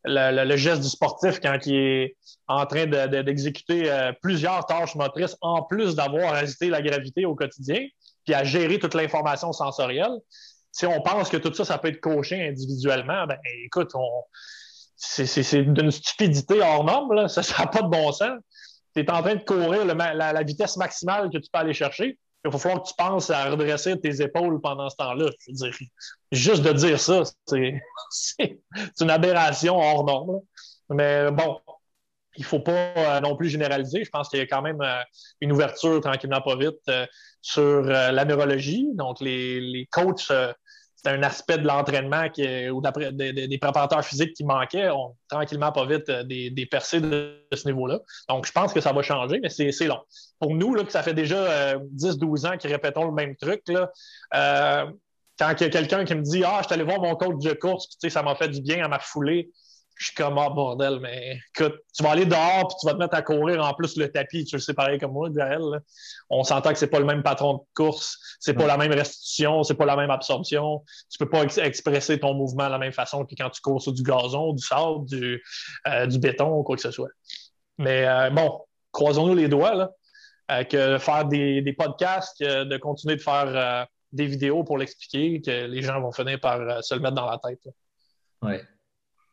[0.05, 2.17] le, geste du sportif, quand il est
[2.47, 7.87] en train d'exécuter euh, plusieurs tâches motrices, en plus d'avoir résister la gravité au quotidien,
[8.25, 10.17] puis à gérer toute l'information sensorielle,
[10.73, 13.93] si on pense que tout ça, ça peut être coché individuellement, ben écoute,
[14.97, 18.39] c'est d'une stupidité hors norme, ça n'a pas de bon sens.
[18.95, 22.51] Tu es en train de courir la, vitesse maximale que tu peux aller chercher il
[22.51, 25.31] va falloir que tu penses à redresser tes épaules pendant ce temps-là.
[25.41, 25.79] Je veux dire,
[26.33, 27.81] juste de dire ça, c'est
[29.01, 30.41] une aberration hors norme.
[30.91, 31.61] Mais bon,
[32.37, 34.05] il ne faut pas euh, non plus généraliser.
[34.05, 35.03] Je pense qu'il y a quand même euh,
[35.41, 37.05] une ouverture tranquillement pas vite euh,
[37.43, 38.89] sur la neurologie.
[38.95, 40.33] Donc, les, les coachs
[41.03, 42.25] c'est un aspect de l'entraînement
[42.73, 44.91] ou des, préparateurs physiques qui manquaient.
[44.91, 48.01] On, tranquillement, pas vite, euh, des, percées de, ce niveau-là.
[48.29, 50.01] Donc, je pense que ça va changer, mais c'est long.
[50.41, 51.77] Pour nous, là, que ça fait déjà 10-12
[52.47, 53.91] euh, ans qu'ils répétons le même truc, là,
[54.35, 54.87] euh,
[55.39, 57.45] quand il y a quelqu'un qui me dit Ah, je suis allé voir mon coach
[57.45, 59.51] de course, ça m'a fait du bien à ma foulée
[59.99, 62.99] je suis comme, ah, bordel, mais écoute, tu vas aller dehors puis tu vas te
[62.99, 64.45] mettre à courir en plus le tapis.
[64.45, 65.61] Tu le sais pareil comme moi, Gaël.
[66.31, 69.65] On s'entend que c'est pas le même patron de course, c'est pas la même restitution,
[69.65, 70.85] c'est pas la même absorption.
[71.11, 73.93] Tu peux pas expresser ton mouvement de la même façon que quand tu cours sur
[73.93, 75.43] du gazon, du sable, du,
[75.89, 77.11] euh, du béton ou quoi que ce soit.
[77.77, 78.61] Mais euh, bon,
[78.93, 80.65] croisons-nous les doigts, là.
[80.65, 85.83] que de faire des, podcasts, de continuer de faire des vidéos pour l'expliquer, que les
[85.83, 87.67] gens vont finir par se le mettre dans la tête.
[88.43, 88.63] Ouais.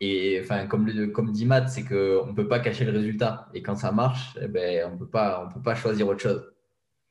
[0.06, 3.48] Et enfin, comme, comme dit Matt, c'est qu'on ne peut pas cacher le résultat.
[3.54, 6.56] Et quand ça marche, eh ben, on ne peut pas choisir autre chose.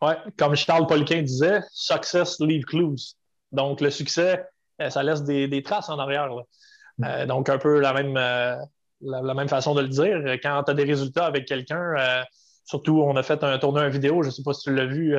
[0.02, 3.16] Ouais, comme Charles Poliquin disait, success leave clues.
[3.52, 4.44] Donc, le succès,
[4.82, 6.28] euh, ça laisse des, traces en arrière.
[6.98, 7.04] Mm.
[7.04, 8.56] Euh, donc, un peu la même, euh,
[9.00, 10.18] la, même façon de le dire.
[10.42, 11.94] Quand tu as des résultats avec quelqu'un,
[12.64, 15.16] surtout, on a fait un tournoi vidéo, je ne sais pas si tu l'as vu,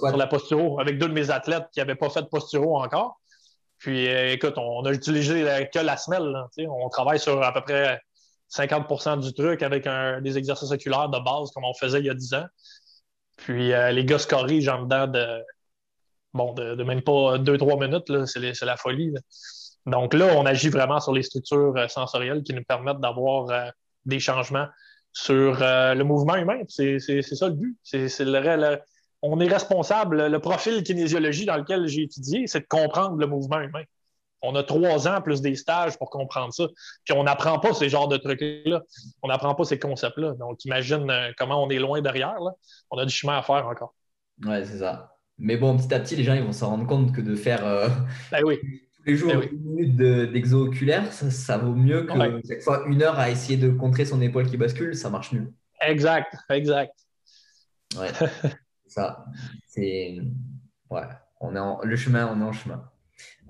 [0.00, 3.20] sur, la posturo, avec deux de mes athlètes qui n'avaient pas fait de posturo encore.
[3.82, 6.34] Puis, écoute, on a utilisé que la semelle.
[6.58, 8.00] on travaille sur à peu près
[8.48, 9.88] 50% du truc avec
[10.22, 12.46] des exercices oculaires de base comme on faisait il y a 10 ans.
[13.38, 15.42] Puis euh, les gars se corrigent en dedans de,
[16.32, 19.12] bon, de, même pas deux, trois minutes, c'est la folie.
[19.86, 23.68] Donc là, on agit vraiment sur les structures euh, sensorielles qui nous permettent d'avoir euh,
[24.04, 24.68] des changements
[25.12, 26.60] sur le mouvement humain.
[26.68, 27.76] C'est ça le but.
[27.82, 28.78] C'est le,
[29.22, 30.26] on est responsable.
[30.26, 33.84] Le profil kinésiologie dans lequel j'ai étudié, c'est de comprendre le mouvement humain.
[34.42, 36.66] On a trois ans plus des stages pour comprendre ça.
[37.04, 38.82] Puis on n'apprend pas ces genres de trucs-là.
[39.22, 40.32] On n'apprend pas ces concepts-là.
[40.34, 42.38] Donc, imagine euh, comment on est loin derrière.
[42.90, 43.94] On a du chemin à faire encore.
[44.44, 45.16] Ouais, c'est ça.
[45.38, 47.64] Mais bon, petit à petit, les gens ils vont s'en rendre compte que de faire
[47.64, 47.88] euh,
[48.32, 48.58] ben oui.
[48.96, 49.96] tous les jours ben une minute
[50.32, 52.12] d'exo oculaire, ça, vaut mieux que
[52.46, 55.52] chaque fois une heure à essayer de contrer son épaule qui bascule, ça marche mieux.
[55.80, 56.94] Exact, exact.
[57.96, 58.08] Ouais,
[58.92, 59.26] ça.
[59.66, 60.18] C'est.
[60.90, 61.02] Ouais,
[61.40, 61.80] on est en...
[61.82, 62.88] le chemin, on est en chemin.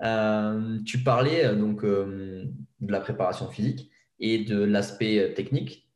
[0.03, 2.45] Euh, tu parlais euh, donc euh,
[2.81, 5.89] de la préparation physique et de l'aspect technique.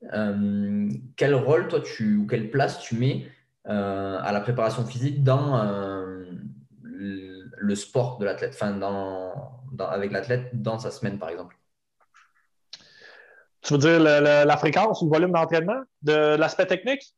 [1.15, 3.25] quel rôle, toi, tu, ou quelle place tu mets
[3.65, 5.63] à la préparation physique dans
[6.83, 11.57] le sport de l'athlète, enfin, dans, avec l'athlète dans sa semaine, par exemple?
[13.61, 17.15] Tu veux dire la fréquence ou le volume d'entraînement de l'aspect technique?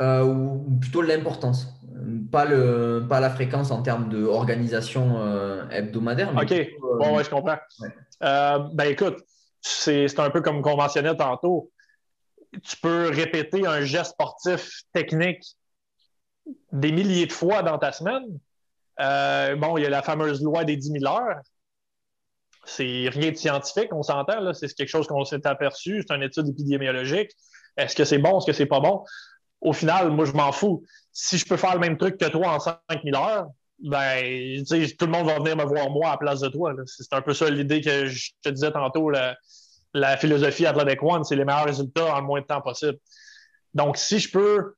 [0.00, 1.78] Ou plutôt l'importance
[2.30, 6.34] pas, le, pas la fréquence en termes d'organisation euh, hebdomadaire.
[6.36, 7.58] OK, bon, ouais, je comprends.
[8.22, 9.24] Euh, ben écoute,
[9.60, 11.70] c'est un peu comme on mentionnait tantôt.
[12.62, 15.56] Tu peux répéter un geste sportif technique
[16.72, 18.24] des milliers de fois dans ta semaine.
[19.00, 21.40] Euh, bon, il y a la fameuse loi des 10 000 heures.
[22.64, 24.52] C'est rien de scientifique, on s'entend.
[24.54, 26.04] C'est quelque chose qu'on s'est aperçu.
[26.06, 27.30] C'est une étude épidémiologique.
[27.76, 29.04] Est-ce que c'est bon, est-ce que c'est pas bon?
[29.60, 30.84] Au final, moi, je m'en fous
[31.20, 33.48] si je peux faire le même truc que toi en 5000 heures,
[33.80, 36.72] ben, tout le monde va venir me voir moi à la place de toi.
[36.86, 39.10] C'est un peu ça l'idée que je te disais tantôt.
[39.10, 42.98] La, philosophie Athletic One, c'est les meilleurs résultats en le moins de temps possible.
[43.74, 44.74] Donc, si je peux,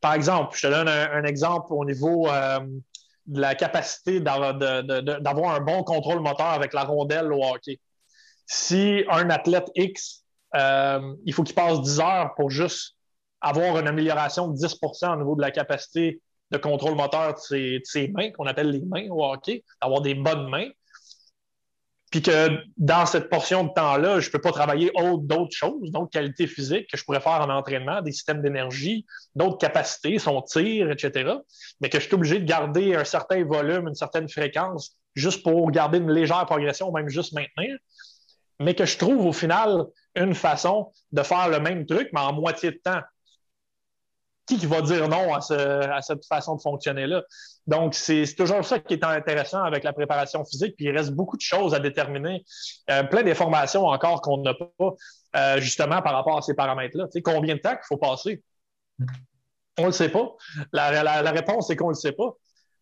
[0.00, 2.60] par exemple, je te donne un, exemple au niveau euh,
[3.26, 7.80] de la capacité d'avoir un bon contrôle moteur avec la rondelle au hockey.
[8.46, 10.22] Si un athlète X,
[10.54, 12.95] euh, il faut qu'il passe 10 heures pour juste
[13.40, 16.20] avoir une amélioration de 10% au niveau de la capacité
[16.50, 19.34] de contrôle moteur de ses, mains, qu'on appelle les mains au
[19.82, 20.68] d'avoir des bonnes mains.
[22.10, 26.10] Puis que dans cette portion de temps-là, je ne peux pas travailler d'autres choses, d'autres
[26.10, 30.90] qualités physiques que je pourrais faire en entraînement, des systèmes d'énergie, d'autres capacités, son tir,
[30.90, 31.34] etc.
[31.80, 35.68] Mais que je suis obligé de garder un certain volume, une certaine fréquence, juste pour
[35.72, 37.76] garder une légère progression, même juste maintenir.
[38.60, 39.84] Mais que je trouve au final
[40.14, 43.02] une façon de faire le même truc, mais en moitié de temps
[44.46, 47.22] qui, va dire non à, cette façon de fonctionner-là?
[47.66, 50.74] Donc, c'est toujours ça qui est intéressant avec la préparation physique.
[50.76, 52.44] Puis, il reste beaucoup de choses à déterminer,
[52.90, 54.90] euh, plein d'informations encore qu'on n'a pas,
[55.36, 57.06] euh, justement, par rapport à ces paramètres-là.
[57.06, 58.42] Tu sais, combien de temps qu'il faut passer?
[59.78, 60.28] On ne le sait pas.
[60.72, 62.30] La, réponse, c'est qu'on ne le sait pas.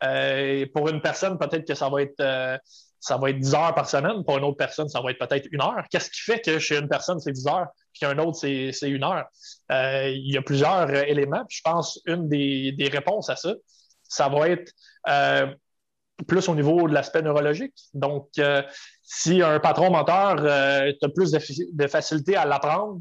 [0.05, 2.61] Euh, pour une personne, peut-être que ça va être
[3.05, 4.25] ça va être 10 heures par semaine.
[4.25, 5.85] Pour une autre personne, ça va être peut-être une heure.
[5.91, 9.05] Qu'est-ce qui fait que chez une personne, c'est 10 heures, puis un autre, c'est une
[9.05, 9.27] heure?
[9.71, 11.45] Euh, il y a plusieurs euh, éléments.
[11.51, 13.53] Je pense une des, réponses à ça,
[14.05, 14.73] ça va être
[15.11, 15.55] euh,
[16.27, 17.75] plus au niveau de l'aspect neurologique.
[17.93, 18.31] Donc,
[19.03, 23.01] si un patron menteur a plus de, facilité à l'apprendre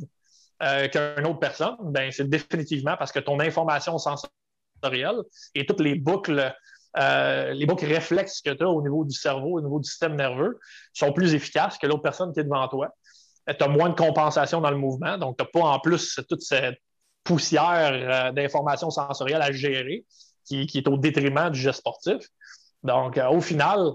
[0.59, 5.21] qu'une autre personne, ben c'est définitivement parce que ton information sensorielle
[5.55, 6.53] et toutes les boucles
[6.97, 10.15] euh, les boucles réflexes que tu as au niveau du cerveau, au niveau du système
[10.15, 10.59] nerveux,
[10.93, 12.89] sont plus efficaces que l'autre personne qui est devant toi.
[13.47, 16.41] Tu as moins de compensation dans le mouvement, donc tu n'as pas en plus toute
[16.41, 16.77] cette
[17.23, 20.05] poussière euh, d'informations sensorielles à gérer
[20.45, 22.17] qui, est au détriment du geste sportif.
[22.83, 23.91] Donc, euh, au final,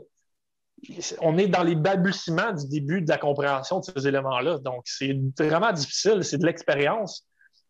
[1.21, 4.59] on est dans les balbutiements du début de la compréhension de ces éléments-là.
[4.59, 7.27] Donc, c'est vraiment difficile, c'est de l'expérience.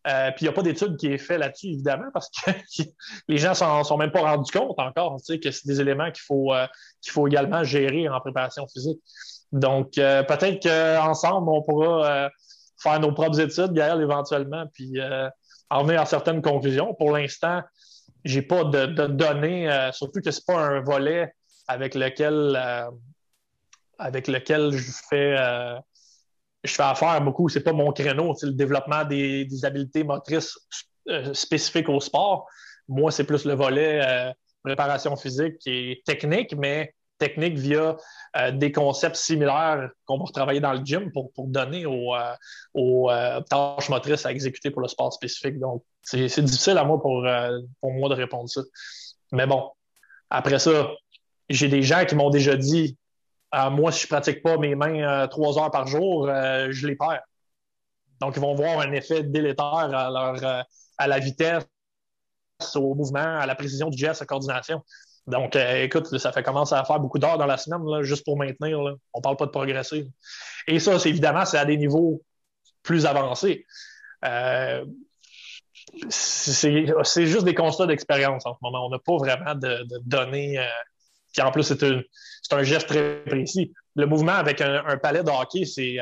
[0.07, 2.51] Euh, puis il n'y a pas d'étude qui est faite là-dessus, évidemment, parce que
[3.28, 5.80] les gens ne s'en sont même pas rendus compte encore tu sais, que c'est des
[5.80, 6.66] éléments qu'il faut, euh,
[7.09, 9.01] faut également gérer en préparation physique.
[9.51, 12.30] Donc, euh, peut-être qu'ensemble, on pourra
[12.80, 15.01] faire nos propres études, Gaël, éventuellement, puis
[15.70, 16.94] en venir à certaines conclusions.
[16.94, 17.62] Pour l'instant,
[18.24, 21.32] j'ai pas de, données, surtout que c'est pas un volet
[21.66, 22.57] avec lequel,
[23.99, 25.36] avec lequel je fais,
[26.64, 27.48] je fais affaire beaucoup.
[27.48, 30.59] C'est pas mon créneau, c'est le développement des, des habiletés motrices
[31.32, 32.46] spécifiques au sport.
[32.88, 37.96] Moi, c'est plus le volet préparation physique et technique, mais technique via
[38.36, 42.34] euh, des concepts similaires qu'on va retravailler dans le gym pour, donner aux, euh,
[42.76, 45.59] euh, tâches motrices à exécuter pour le sport spécifique.
[45.59, 47.26] Donc, c'est difficile à moi pour,
[47.80, 48.62] pour moi de répondre ça.
[49.32, 49.70] Mais bon,
[50.30, 50.90] après ça,
[51.50, 52.96] j'ai des gens qui m'ont déjà dit
[53.53, 57.22] moi, si je ne pratique pas mes mains trois heures par jour, je les perds.
[58.20, 60.64] Donc, ils vont voir un effet délétère à, leur,
[60.99, 61.64] à la vitesse,
[62.74, 64.82] au mouvement, à la précision du geste, à la coordination.
[65.28, 68.38] Donc, euh, écoute, ça fait commencer à faire beaucoup d'heures dans la semaine, juste pour
[68.38, 68.80] maintenir.
[68.80, 70.09] On ne parle pas de progresser.
[70.66, 72.22] Et ça, c'est évidemment, c'est à des niveaux
[72.82, 73.66] plus avancés.
[74.24, 74.86] Euh,
[76.09, 78.86] c'est juste des constats d'expérience en ce moment.
[78.86, 80.59] On n'a pas vraiment de, données.
[80.59, 80.64] Euh,
[81.33, 81.83] puis en plus, c'est
[82.53, 83.72] un, geste très précis.
[83.95, 85.99] Le mouvement avec un, un palais de hockey, c'est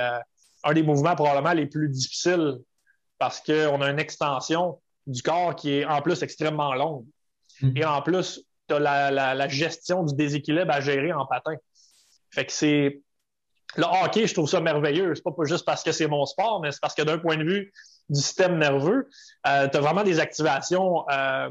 [0.64, 2.59] un des mouvements probablement les plus difficiles
[3.18, 7.07] parce qu'on a une extension du corps qui est en plus extrêmement longue.
[7.62, 7.79] Mm-hmm.
[7.79, 11.55] Et en plus, tu as la, gestion du déséquilibre à gérer en patin.
[12.33, 13.01] Fait que c'est.
[13.77, 15.14] Le hockey, je trouve ça merveilleux.
[15.14, 17.45] C'est pas juste parce que c'est mon sport, mais c'est parce que d'un point de
[17.45, 17.72] vue
[18.09, 19.09] du système nerveux,
[19.47, 21.51] euh, tu as vraiment des activations euh,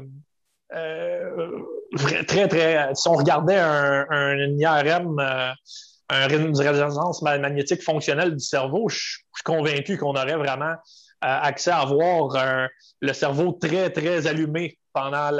[2.26, 2.94] très, très.
[2.94, 9.98] Si on regardait un, IRM, un, une résonance magnétique fonctionnelle du cerveau, je, suis convaincu
[9.98, 10.74] qu'on aurait vraiment
[11.20, 12.68] accès à avoir
[13.00, 15.30] le cerveau très, très allumé pendant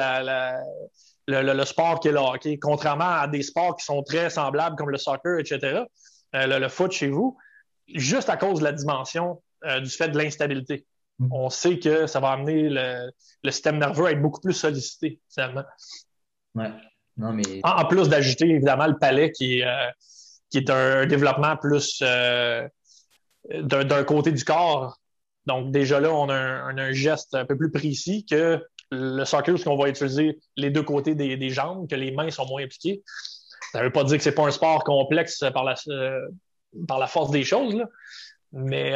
[1.26, 4.90] le, sport qui est le hockey, contrairement à des sports qui sont très semblables comme
[4.90, 5.82] le soccer, etc.,
[6.34, 7.36] euh, le, foot chez vous,
[7.88, 10.84] juste à cause de la dimension euh, du fait de l'instabilité.
[11.18, 11.32] Mm.
[11.32, 13.10] On sait que ça va amener le,
[13.50, 15.64] système nerveux à être beaucoup plus sollicité, finalement.
[16.54, 16.70] Ouais.
[17.16, 17.60] Non, mais...
[17.62, 19.88] en, plus d'ajouter, évidemment, le palais qui, euh,
[20.50, 24.98] qui est un développement plus d'un côté du corps.
[25.46, 29.70] Donc, déjà là, on a un, geste un peu plus précis que le soccer, où
[29.70, 33.02] on va utiliser les deux côtés des, jambes, que les mains sont moins impliquées.
[33.72, 36.28] Ça ne veut pas dire que ce n'est pas un sport complexe par la, euh,
[36.86, 37.82] par la force des choses,
[38.52, 38.92] mais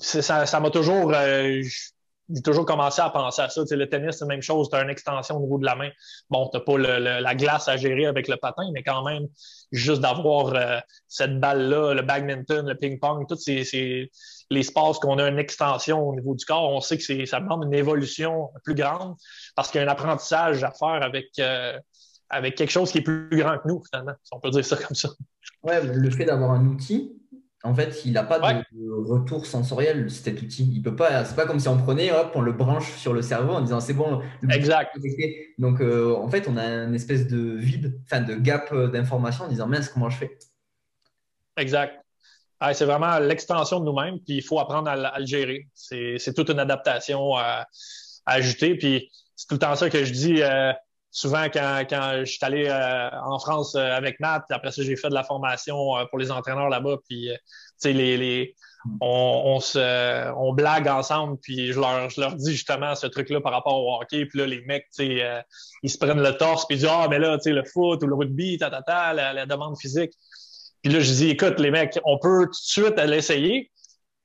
[0.00, 1.12] euh, ça m'a toujours.
[1.14, 1.62] Euh,
[2.30, 3.62] j'ai toujours commencé à penser à ça.
[3.70, 4.68] le tennis, c'est la même chose.
[4.68, 5.88] Tu as une extension au niveau de la main.
[6.28, 9.28] Bon, tu n'as pas la glace à gérer avec le patin, mais quand même,
[9.72, 14.10] juste d'avoir cette balle-là, le badminton, le ping-pong, tous ces,
[14.50, 17.74] l'espace qu'on a une extension au niveau du corps, on sait que ça demande une
[17.74, 19.14] évolution plus grande
[19.54, 21.78] parce qu'il y a un apprentissage à faire avec, euh,
[22.30, 24.76] avec quelque chose qui est plus grand que nous, finalement, si on peut dire ça
[24.76, 25.10] comme ça.
[25.62, 27.12] Ouais, le fait d'avoir un outil,
[27.64, 28.64] en fait, il n'a pas de
[29.08, 30.70] retour sensoriel, cet outil.
[30.72, 33.22] Il peut pas, c'est pas comme si on prenait, hop, on le branche sur le
[33.22, 34.22] cerveau en disant c'est bon.
[34.50, 34.96] exact.
[35.58, 39.44] Donc, euh, en fait, on a une espèce de vide, enfin de gap euh, d'information
[39.44, 40.38] en disant mince, comment je fais?
[41.56, 41.98] Exact
[42.72, 45.68] c'est vraiment l'extension de nous-mêmes, puis il faut apprendre à, le gérer.
[45.74, 47.66] C'est toute une adaptation à,
[48.26, 48.76] ajouter.
[48.76, 50.72] Puis c'est tout le temps ça que je dis euh,
[51.10, 54.44] souvent quand, quand je suis allé euh, en France euh, avec Matt.
[54.50, 55.76] Après ça, j'ai fait de la formation
[56.10, 56.96] pour les entraîneurs là-bas.
[57.08, 57.30] Puis
[57.84, 58.54] les, les,
[59.00, 59.58] on,
[60.36, 64.00] on blague ensemble, puis je leur, je leur dis justement ce truc-là par rapport au
[64.00, 64.26] hockey.
[64.26, 67.38] Puis là, les mecs, ils se prennent le torse, puis ils disent Ah, mais là,
[67.44, 70.12] le foot ou le rugby, ta, ta, ta, la demande physique.
[70.82, 73.70] Puis là, je dis, écoute, les mecs, on peut tout de suite l'essayer.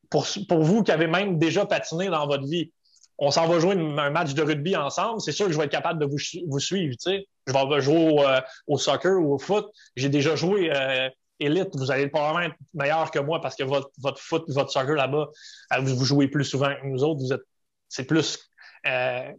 [0.10, 2.72] Pour, pour vous qui avez même déjà patiné dans votre vie,
[3.18, 5.22] on s'en va jouer un match de rugby ensemble.
[5.22, 6.18] C'est sûr que je vais être capable de vous,
[6.60, 6.96] suivre.
[7.06, 9.68] Je vais jouer au, euh, au soccer ou au foot.
[9.96, 11.10] J'ai déjà joué euh,
[11.40, 11.70] élite.
[11.76, 15.30] Vous allez probablement être meilleur que moi parce que votre, foot, votre soccer là-bas,
[15.74, 17.22] euh, vous, jouez plus souvent que nous autres.
[17.22, 17.44] Vous êtes,
[17.88, 18.40] c'est plus
[18.88, 19.32] euh,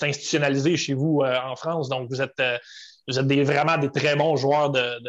[0.00, 1.88] institutionnalisé chez vous en France.
[1.88, 2.42] Donc, vous êtes
[3.08, 5.00] vous êtes vraiment des très bons joueurs de,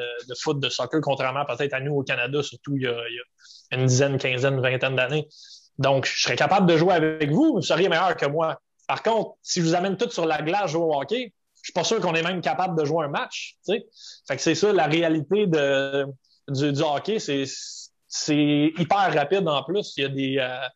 [0.41, 4.17] foot, de soccer, contrairement peut-être à nous au Canada, surtout il y a, une dizaine,
[4.17, 5.27] quinzaine, vingtaine d'années.
[5.81, 8.59] Donc, je serais capable de jouer avec vous, vous seriez meilleur que moi.
[8.87, 11.73] Par contre, si je vous amène tout sur la glace jouer au hockey, je suis
[11.73, 13.57] pas sûr qu'on est même capable de jouer un match.
[13.65, 13.83] Fait
[14.29, 16.05] que c'est ça, la réalité de,
[16.49, 19.93] du, hockey, c'est hyper rapide en plus.
[19.97, 20.67] Il y a des, euh,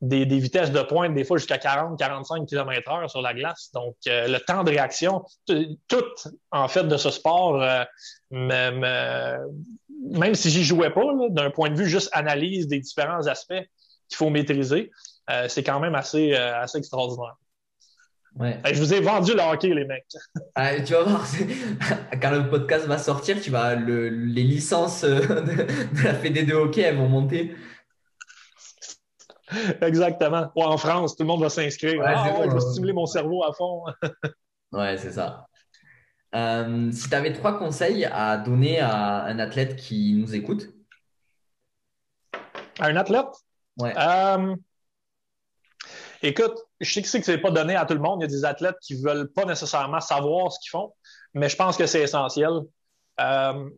[0.00, 3.70] des, vitesses de pointe, des fois jusqu'à 40-45 km/h sur la glace.
[3.72, 6.04] Donc, euh, le temps de réaction, tout,
[6.50, 7.84] en fait, de ce sport, euh,
[8.30, 13.62] même si j'y jouais pas, d'un point de vue juste analyse des différents aspects
[14.10, 14.90] qu'il faut maîtriser,
[15.30, 17.36] euh, c'est quand même assez, assez extraordinaire.
[18.36, 18.60] Ouais.
[18.72, 20.04] je vous ai vendu le hockey, les mecs.
[20.54, 21.26] Ah, tu vas voir,
[22.22, 26.82] quand le podcast va sortir, tu vas les licences de, de la Fédé de hockey,
[26.82, 27.56] elles vont monter.
[29.80, 30.52] Exactement.
[30.54, 32.00] en France, tout le monde va s'inscrire.
[32.04, 33.84] ah je vais stimuler mon cerveau à fond.
[34.72, 35.46] ouais, c'est ça.
[36.34, 40.68] Euh, si tu avais trois conseils à donner à un athlète qui nous écoute
[42.78, 43.26] À un athlète?
[43.80, 44.56] Euh,
[46.22, 48.20] écoute, je sais que ce n'est pas donné à tout le monde.
[48.20, 50.92] Il y a des athlètes qui ne veulent pas nécessairement savoir ce qu'ils font,
[51.34, 52.52] mais je pense que c'est essentiel.
[53.20, 53.70] Euh,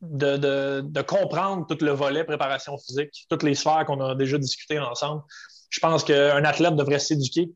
[0.00, 5.22] de, comprendre tout le volet préparation physique, toutes les sphères qu'on a déjà discutées ensemble.
[5.68, 7.50] Je pense qu'un athlète devrait s'éduquer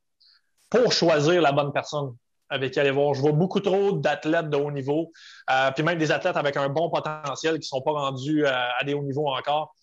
[0.68, 2.14] pour choisir la bonne personne
[2.50, 3.14] avec qui aller voir.
[3.14, 5.10] Je vois beaucoup trop d'athlètes de haut niveau,
[5.50, 8.84] euh, puis même des athlètes avec un bon potentiel qui ne sont pas rendus à,
[8.84, 9.74] des hauts niveaux encore.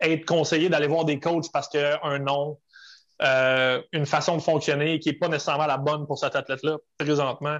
[0.00, 2.58] Être conseillé d'aller voir des coachs parce qu'un nom,
[3.20, 7.58] une façon de fonctionner qui n'est pas nécessairement la bonne pour cet athlète-là présentement,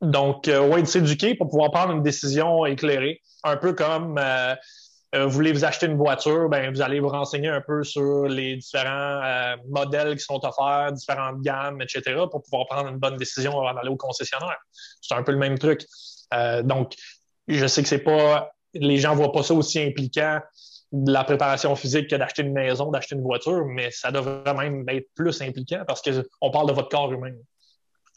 [0.00, 4.54] donc, euh, oui, de s'éduquer pour pouvoir prendre une décision éclairée, un peu comme euh,
[5.14, 8.26] euh, vous voulez vous acheter une voiture, ben, vous allez vous renseigner un peu sur
[8.26, 13.58] les différents modèles qui sont offerts, différentes gammes, etc., pour pouvoir prendre une bonne décision
[13.58, 14.58] avant d'aller au concessionnaire.
[15.00, 15.86] C'est un peu le même truc.
[16.64, 16.94] donc,
[17.48, 20.40] je sais que c'est pas, les gens voient pas ça aussi impliquant
[20.92, 24.84] de la préparation physique que d'acheter une maison, d'acheter une voiture, mais ça devrait même
[24.88, 27.32] être plus impliquant parce qu'on parle de votre corps humain.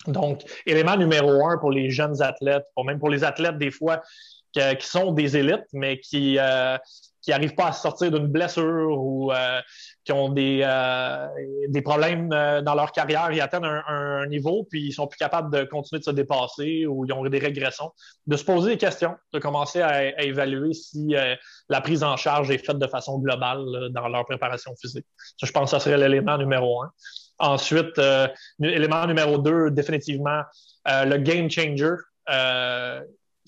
[0.08, 4.02] Donc, élément numéro un pour les jeunes athlètes, même pour les athlètes des fois
[4.54, 6.38] qui, sont des élites, mais qui
[7.30, 9.60] n'arrivent euh, pas à sortir d'une blessure ou euh,
[10.04, 11.28] qui ont des, euh,
[11.70, 15.64] des problèmes dans leur carrière, ils atteignent un, niveau, puis ils sont plus capables de
[15.64, 17.92] continuer de se dépasser ou ils ont des régressions,
[18.28, 21.16] de se poser des questions, de commencer à, évaluer si
[21.70, 25.06] la prise en charge est faite de façon globale dans leur préparation physique.
[25.38, 26.92] Ça, je pense que ça serait l'élément numéro un.
[27.40, 28.28] Ensuite, euh,
[28.62, 30.42] élément numéro deux, définitivement,
[30.90, 31.96] euh, le game changer,
[32.30, 33.02] euh,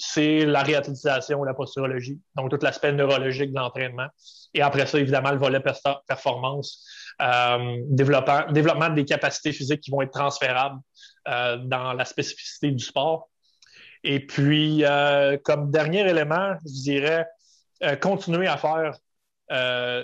[0.04, 4.08] c'est la réathlétisation, la posturologie, donc tout l'aspect neurologique de l'entraînement.
[4.54, 5.62] Et après ça, évidemment, le volet
[6.08, 6.86] performance,
[7.20, 10.80] développement, développement des capacités physiques qui vont être transférables
[11.26, 13.30] dans la spécificité du sport.
[14.04, 14.84] Et puis,
[15.43, 17.28] comme dernier élément, je dirais
[18.02, 18.97] continuer à faire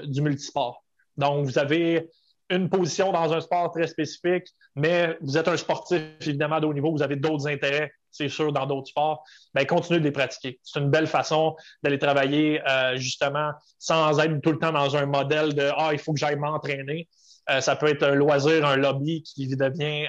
[0.05, 0.83] du multisport.
[1.17, 2.09] Donc, vous avez
[2.49, 6.73] une position dans un sport très spécifique, mais vous êtes un sportif évidemment de haut
[6.73, 10.59] niveau, vous avez d'autres intérêts, c'est sûr, dans d'autres sports, bien, continuez de les pratiquer.
[10.63, 15.05] C'est une belle façon d'aller travailler euh, justement sans être tout le temps dans un
[15.05, 17.07] modèle de Ah, il faut que j'aille m'entraîner.
[17.49, 20.07] Euh, ça peut être un loisir, un lobby qui devient,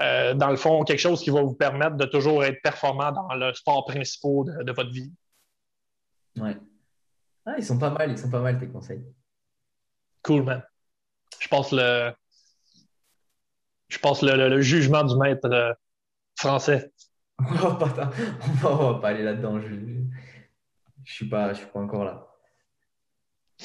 [0.00, 3.34] euh, dans le fond, quelque chose qui va vous permettre de toujours être performant dans
[3.34, 5.12] le sport principal de, de votre vie.
[6.36, 6.56] Ouais.
[7.44, 9.02] Ah, ils sont pas mal, ils sont pas mal tes conseils.
[10.22, 10.62] Cool, man
[11.38, 12.12] je pense le
[13.88, 15.72] je pense le, jugement du maître euh,
[16.36, 16.92] français.
[17.38, 18.10] On va pas,
[18.62, 19.60] va pas aller là-dedans.
[19.60, 19.74] Je,
[21.04, 22.28] je suis pas, je suis pas encore là.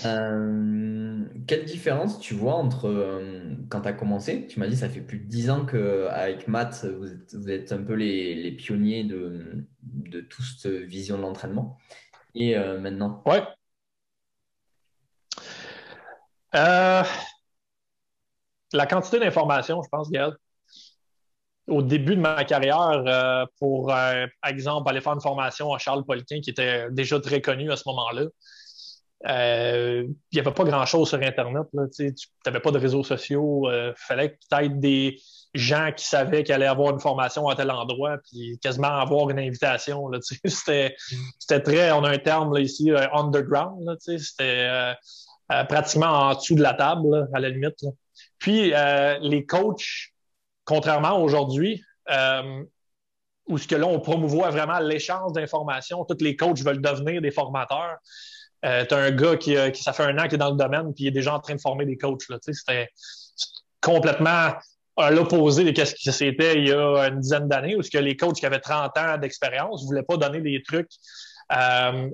[0.05, 4.89] Euh, quelle différence tu vois entre euh, quand tu as commencé Tu m'as dit ça
[4.89, 9.67] fait plus de 10 ans qu'avec Matt, vous êtes, un peu les, pionniers de,
[10.21, 11.77] toute cette vision de l'entraînement.
[12.35, 13.23] Et maintenant?
[13.27, 13.43] Ouais.
[16.53, 17.05] la
[18.89, 20.33] quantité d'informations, je pense, Gaël,
[21.67, 26.03] au début de ma carrière, euh, pour, euh, exemple, aller faire une formation à Charles
[26.05, 28.23] Poliquin, qui était déjà très connu à ce moment-là,
[29.29, 31.63] euh, il n'y avait pas grand-chose sur Internet.
[31.95, 32.13] tu
[32.45, 33.69] n'avais pas de réseaux sociaux.
[33.71, 35.17] Il fallait peut-être des
[35.53, 39.39] gens qui savaient qu'il allait avoir une formation à tel endroit, puis quasiment avoir une
[39.39, 40.11] invitation.
[40.45, 40.93] C'était
[41.63, 43.95] très, on a un terme ici, underground.
[43.99, 44.93] C'était
[45.69, 47.85] pratiquement en dessous de la table, à la limite.
[48.43, 50.12] Puis, euh, les coachs,
[50.65, 52.63] contrairement à aujourd'hui, euh,
[53.47, 57.31] où ce que là, on promouvoit vraiment l'échange d'informations, tous les coachs veulent devenir des
[57.31, 57.97] formateurs.
[58.65, 60.57] Euh, tu as un gars qui, qui, ça fait un an qui est dans le
[60.57, 62.21] domaine, puis il est déjà en train de former des coachs.
[62.51, 62.89] C'était
[63.81, 64.53] complètement
[64.95, 67.97] à l'opposé de ce qui s'était il y a une dizaine d'années, où ce que
[67.97, 70.91] les coachs qui avaient 30 ans d'expérience ne voulaient pas donner des trucs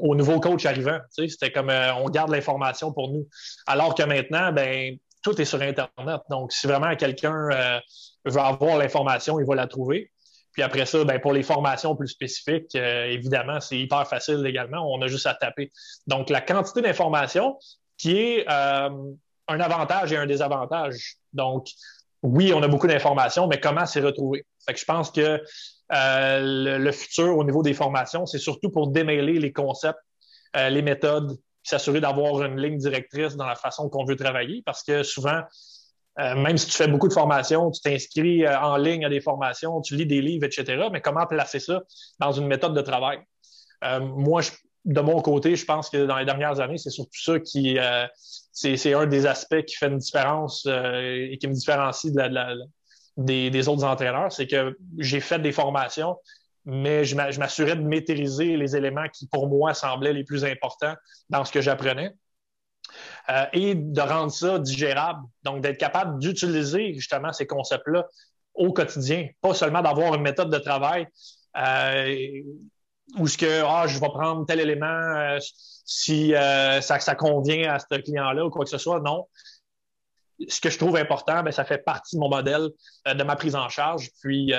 [0.02, 1.00] aux nouveaux coachs arrivants.
[1.12, 3.28] C'était comme on garde l'information pour nous.
[3.68, 6.22] Alors que maintenant, ben, tout est sur Internet.
[6.30, 7.80] Donc, si vraiment quelqu'un euh,
[8.30, 10.12] veut avoir l'information, il va la trouver.
[10.52, 14.92] Puis après ça, ben, pour les formations plus spécifiques, euh, évidemment, c'est hyper facile également.
[14.92, 15.72] On a juste à taper.
[16.08, 17.58] Donc, la quantité d'informations
[17.98, 18.90] qui est euh,
[19.48, 21.18] un avantage et un désavantage.
[21.34, 21.68] Donc,
[22.24, 24.46] oui, on a beaucoup d'informations, mais comment s'y retrouver?
[24.66, 25.42] Fait que je pense que
[25.90, 30.00] le, futur au niveau des formations, c'est surtout pour démêler les concepts,
[30.56, 35.04] les méthodes, s'assurer d'avoir une ligne directrice dans la façon qu'on veut travailler parce que
[35.04, 35.42] souvent,
[36.20, 39.22] euh, même si tu fais beaucoup de formations, tu t'inscris euh, en ligne à des
[39.22, 41.82] formations, tu lis des livres, etc., mais comment placer ça
[42.20, 43.20] dans une méthode de travail?
[43.86, 44.42] Euh, moi,
[44.84, 47.78] de mon côté, je pense que dans les dernières années, c'est surtout ça qui,
[48.52, 52.14] c'est un des aspects qui fait une différence et qui me différencie
[53.18, 56.16] des, des, autres entraîneurs, c'est que j'ai fait des formations,
[56.66, 60.96] mais je m'assurais de maîtriser les éléments qui, pour moi, semblaient les plus importants
[61.30, 62.14] dans ce que j'apprenais.
[63.30, 65.22] Euh, et de rendre ça digérable.
[65.44, 68.08] Donc, d'être capable d'utiliser justement ces concepts-là
[68.56, 71.08] au quotidien, pas seulement d'avoir une méthode de travail
[71.58, 72.42] euh,
[73.18, 75.38] où ce que ah, je vais prendre tel élément euh,
[75.86, 79.00] si ça, ça, convient à ce client-là ou quoi que ce soit.
[79.00, 79.28] Non.
[80.48, 82.70] Ce que je trouve important, ben, ça fait partie de mon modèle,
[83.06, 84.54] de ma prise en charge, puis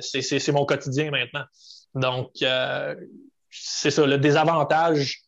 [0.00, 1.44] c'est mon quotidien maintenant.
[1.94, 2.30] Donc,
[3.50, 5.22] c'est ça, le désavantage,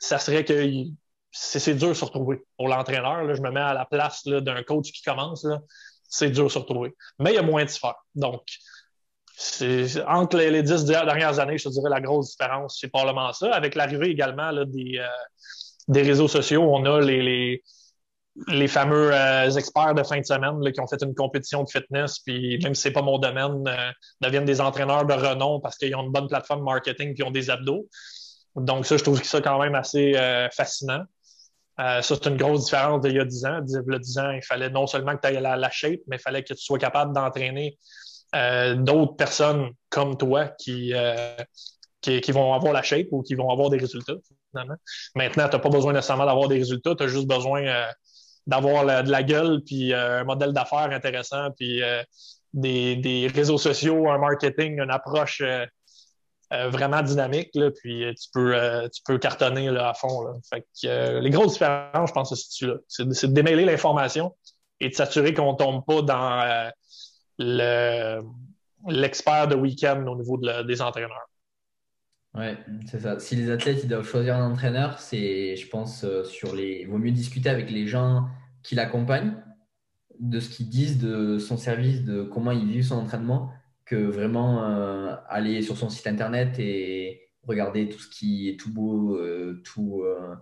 [0.00, 0.84] ça serait que
[1.30, 3.34] c'est dur de se retrouver pour l'entraîneur.
[3.34, 5.46] Je me mets à la place d'un coach qui commence.
[6.08, 6.94] C'est dur de se retrouver.
[7.18, 7.96] Mais il y a moins de faire.
[8.14, 8.42] Donc,
[10.06, 13.52] entre les, dix dernières années, je te dirais la grosse différence, c'est probablement ça.
[13.52, 15.06] Avec l'arrivée également des, euh,
[15.86, 17.62] des réseaux sociaux, on a les,
[18.48, 22.18] les, fameux euh, experts de fin de semaine qui ont fait une compétition de fitness,
[22.18, 23.90] puis même si c'est pas mon domaine, euh,
[24.20, 27.48] deviennent des entraîneurs de renom parce qu'ils ont une bonne plateforme marketing puis ont des
[27.48, 27.86] abdos.
[28.60, 30.12] Donc, ça, je trouve ça quand même assez
[30.54, 31.04] fascinant.
[31.80, 33.60] Euh, ça, c'est une grosse différence d'il y a 10 ans.
[33.66, 36.16] Il y a 10 ans, il fallait non seulement que tu aies la, shape, mais
[36.16, 37.78] il fallait que tu sois capable d'entraîner
[38.34, 41.36] euh, d'autres personnes comme toi euh,
[42.02, 44.16] qui, qui, vont avoir la shape ou qui vont avoir des résultats,
[44.50, 44.74] finalement.
[45.14, 47.64] Maintenant, tu n'as pas besoin nécessairement d'avoir des résultats, tu as juste besoin
[48.46, 51.80] d'avoir de la gueule, puis un modèle d'affaires intéressant, puis
[52.54, 55.42] des, des, réseaux sociaux, un marketing, une approche
[56.50, 60.40] euh, vraiment dynamique, là, puis euh, tu peux, euh, tu peux cartonner là, à fond.
[60.48, 62.66] Fait que, les grosses différences, je pense, c'est.
[62.88, 64.34] C'est de, démêler l'information
[64.80, 66.70] et de s'assurer qu'on ne tombe pas dans
[67.38, 68.22] le,
[68.86, 71.28] l'expert de week-end au niveau des entraîneurs.
[72.34, 72.46] Oui,
[72.86, 73.18] c'est ça.
[73.18, 76.80] Si les athlètes ils doivent choisir un entraîneur, c'est, je pense, sur les.
[76.82, 78.26] Il vaut mieux discuter avec les gens
[78.62, 79.36] qui l'accompagnent,
[80.18, 83.52] de ce qu'ils disent de son service, de comment ils vivent son entraînement,
[83.88, 88.70] que vraiment euh, aller sur son site internet et regarder tout ce qui est tout
[88.70, 90.36] beau, euh, tout, euh,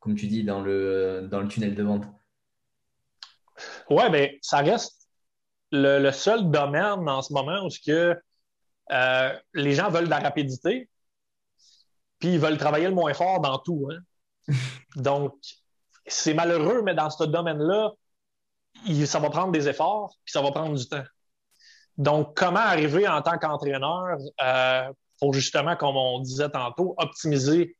[0.00, 2.04] comme tu dis, dans le, dans le tunnel de vente.
[3.88, 5.08] Ouais, mais ça reste
[5.72, 8.20] le, seul domaine en ce moment où ce que,
[9.54, 10.90] les gens veulent de la rapidité,
[12.18, 13.88] puis ils veulent travailler le moins fort dans tout.
[13.90, 14.52] Hein.
[14.96, 15.34] Donc,
[16.06, 17.92] c'est malheureux, mais dans ce domaine-là,
[19.06, 21.04] ça va prendre des efforts, puis ça va prendre du temps.
[22.00, 24.90] Donc, comment arriver en tant qu'entraîneur euh,
[25.20, 27.76] pour justement, comme on disait tantôt, optimiser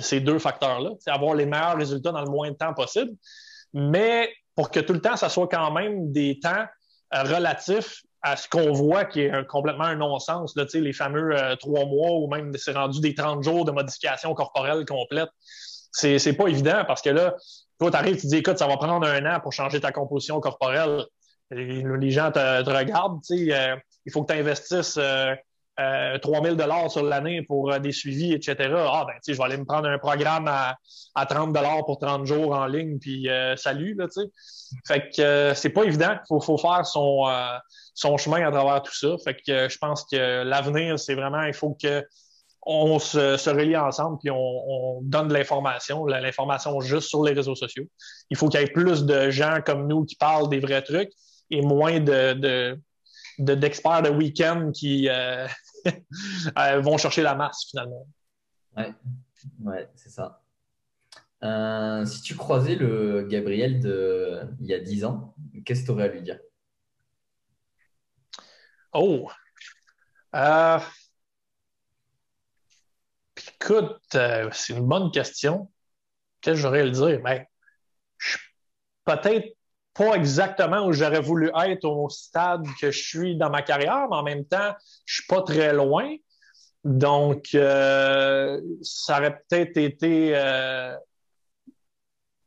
[0.00, 3.12] ces deux facteurs-là, avoir les meilleurs résultats dans le moins de temps possible,
[3.72, 6.64] mais pour que tout le temps, ça soit quand même des temps
[7.14, 11.84] euh, relatifs à ce qu'on voit qui est complètement un non-sens, les fameux euh, trois
[11.84, 15.30] mois ou même c'est rendu des 30 jours de modification corporelle complète.
[15.92, 17.36] C'est, c'est pas évident parce que là,
[17.78, 20.40] toi, tu arrives, tu dis, écoute, ça va prendre un an pour changer ta composition
[20.40, 21.04] corporelle
[21.54, 24.98] les gens te, regardent, euh, il faut que tu investisses
[25.80, 28.56] euh, 3000 euh, dollars sur l'année pour euh, des suivis, etc.
[28.76, 30.76] Ah, ben, je vais aller me prendre un programme à,
[31.26, 34.20] 30 dollars pour 30 jours en ligne, puis salut, là, tu
[34.86, 36.14] Fait que c'est pas évident.
[36.30, 37.24] Il faut, faire son,
[37.94, 39.16] son chemin à travers tout ça.
[39.24, 42.04] Fait que je pense que l'avenir, c'est vraiment, il faut que
[42.64, 47.84] on se, relie ensemble puis on, donne de l'information, l'information juste sur les réseaux sociaux.
[48.30, 51.12] Il faut qu'il y ait plus de gens comme nous qui parlent des vrais trucs
[51.52, 52.80] et moins de,
[53.38, 55.46] d'experts de, week-end qui euh,
[56.58, 58.06] euh, vont chercher la masse finalement.
[58.76, 58.92] Ouais,
[59.60, 60.42] ouais c'est ça.
[61.44, 65.34] Euh, si tu croisais le Gabriel de il y a 10 ans,
[65.64, 66.38] qu'est-ce que tu aurais à lui dire?
[68.94, 69.28] Oh
[73.60, 74.16] Écoute,
[74.52, 75.70] c'est une bonne question.
[76.40, 77.20] Qu'est-ce que j'aurais à lui dire?
[77.22, 77.44] Ben,
[79.04, 79.56] peut-être
[79.94, 84.16] pas exactement où j'aurais voulu être au stade que je suis dans ma carrière, mais
[84.16, 84.74] en même temps,
[85.04, 86.16] je suis pas très loin.
[86.84, 90.96] Donc, euh, ça aurait peut-être été euh,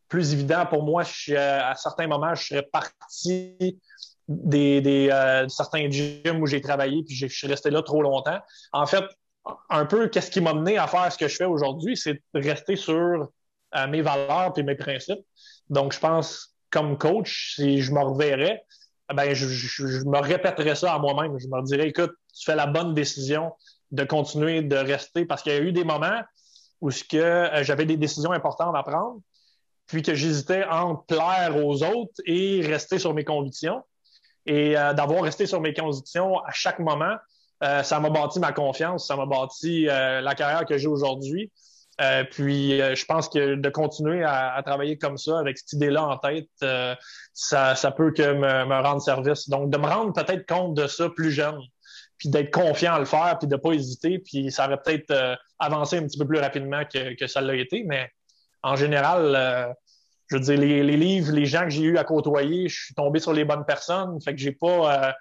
[0.09, 1.03] plus évident pour moi.
[1.03, 3.79] Je, à certains moments, je serais parti
[4.27, 8.39] des, des euh, certains gyms où j'ai travaillé, puis je suis resté là trop longtemps.
[8.73, 9.05] En fait,
[9.69, 12.75] un peu, qu'est-ce qui m'a mené à faire ce que je fais aujourd'hui, c'est rester
[12.75, 13.29] sur
[13.89, 15.19] mes valeurs et mes principes.
[15.69, 18.61] Donc, je pense comme coach, si je me reverrais,
[19.13, 19.45] ben, je,
[20.05, 21.39] me répéterais ça à moi-même.
[21.39, 23.53] Je me dirais, écoute, tu fais la bonne décision
[23.91, 26.21] de continuer de rester parce qu'il y a eu des moments
[26.81, 29.21] où euh, j'avais des décisions importantes à prendre,
[29.87, 33.81] puis que j'hésitais entre plaire aux autres et rester sur mes convictions.
[34.45, 37.15] Et euh, d'avoir resté sur mes convictions à chaque moment,
[37.61, 41.51] ça m'a bâti ma confiance, ça m'a bâti la carrière que j'ai aujourd'hui.
[42.31, 46.49] Puis je pense que de continuer à, travailler comme ça, avec cette idée-là en tête,
[47.33, 49.49] ça, ça, peut que me, rendre service.
[49.49, 51.59] Donc, de me rendre peut-être compte de ça plus jeune,
[52.17, 55.37] puis d'être confiant à le faire, puis de ne pas hésiter, puis ça aurait peut-être
[55.59, 58.09] avancé un petit peu plus rapidement que, ça l'a été, mais
[58.61, 59.75] en général,
[60.27, 63.19] je veux dire, les, livres, les gens que j'ai eu à côtoyer, je suis tombé
[63.19, 64.19] sur les bonnes personnes.
[64.21, 65.11] Fait que j'ai pas, euh,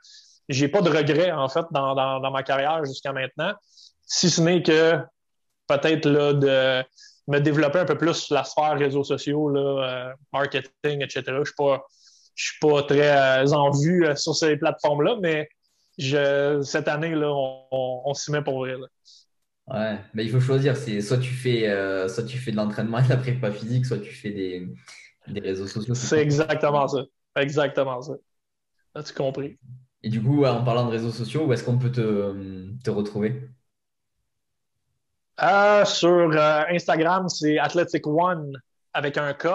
[0.48, 3.52] j'ai pas de regrets, en fait, dans, dans, ma carrière jusqu'à maintenant.
[4.06, 4.98] Si ce n'est que
[5.66, 6.84] peut-être là, de
[7.28, 11.22] me développer un peu plus la sphère réseaux sociaux, là, euh, marketing, etc.
[11.26, 11.84] Je suis pas,
[12.34, 15.48] je suis pas très euh, en vue sur ces plateformes-là, mais
[15.98, 18.74] je, cette année, là, on, on, s'y met pour vrai.
[19.66, 20.76] Ouais, mais il faut choisir.
[20.76, 21.62] C'est soit tu fais,
[22.08, 24.68] soit tu fais de l'entraînement et de la prépa physique, soit tu fais des,
[25.28, 25.94] des réseaux sociaux.
[25.94, 27.04] C'est exactement ça.
[27.36, 28.14] Exactement ça.
[28.94, 29.58] As-tu compris?
[30.02, 33.48] Et du coup, en parlant de réseaux sociaux, où est-ce qu'on peut te, te retrouver?
[35.42, 38.52] Euh, sur euh, Instagram, c'est Athletic One
[38.92, 39.46] avec un K.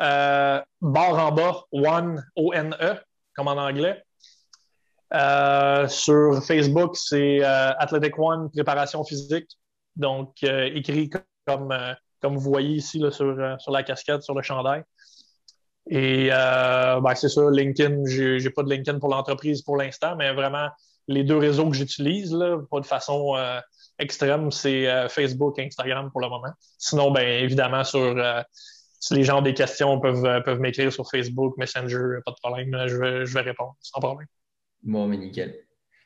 [0.00, 2.94] Euh, barre en bas, One, O-N-E,
[3.34, 4.02] comme en anglais.
[5.88, 9.50] sur Facebook, c'est Athletic One Préparation physique.
[9.96, 11.10] Donc, écrit
[11.46, 11.72] comme
[12.20, 14.82] comme vous voyez ici sur, euh, sur la cascade, sur le chandail.
[15.90, 20.16] Et euh, ben, c'est ça, LinkedIn, j'ai, n'ai pas de LinkedIn pour l'entreprise pour l'instant,
[20.16, 20.68] mais vraiment
[21.06, 23.58] les deux réseaux que j'utilise, là, pas de façon euh,
[23.98, 26.52] extrême, c'est Facebook et Instagram pour le moment.
[26.78, 28.16] Sinon, ben évidemment, sur
[29.00, 32.76] si les gens ont des questions, peuvent, peuvent m'écrire sur Facebook, Messenger, pas de problème,
[32.86, 34.26] je vais, je vais répondre sans problème.
[34.82, 35.54] Bon, mais nickel.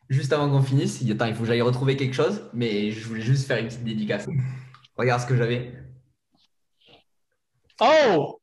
[0.08, 3.46] Juste avant qu'on finisse, il faut que j'aille retrouver quelque chose, mais je voulais juste
[3.46, 4.26] faire une petite dédicace.
[4.96, 5.72] Regarde ce que j'avais.
[7.80, 8.40] Oh!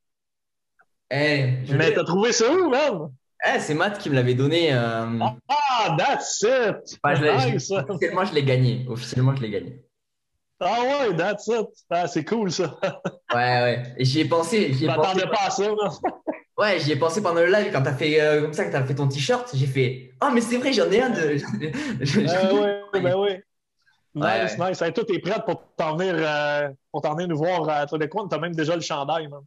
[1.08, 3.12] Hey, eh, Mais t'as trouvé ça où, man?
[3.46, 4.72] Eh, c'est Matt qui me l'avait donné.
[4.72, 5.18] Euh,
[5.48, 6.98] ah, that's it!
[7.04, 8.86] officiellement, je l'ai gagné.
[8.88, 9.84] Officiellement, je l'ai gagné.
[10.60, 11.66] Ah ouais, that's it.
[11.88, 12.78] Ah, c'est cool, ça.
[13.34, 13.82] ouais, ouais.
[13.96, 14.74] Et j'y ai pensé.
[14.74, 15.64] Je m'attendais pas à ça,
[16.58, 18.84] Ouais, j'y ai pensé pendant le live quand t'as fait euh, comme ça, que t'as
[18.84, 19.48] fait ton t-shirt.
[19.54, 21.36] J'ai fait Ah, oh, mais c'est vrai, j'en ai un de.
[22.28, 22.54] Ah
[22.92, 23.42] ouais, ben ouais.
[24.14, 24.78] Nice, nice.
[24.78, 28.26] toi, t'es prête pour t'en venir, euh, pour venir nous voir à Télécoin.
[28.28, 29.38] T'as même déjà le chandail, man.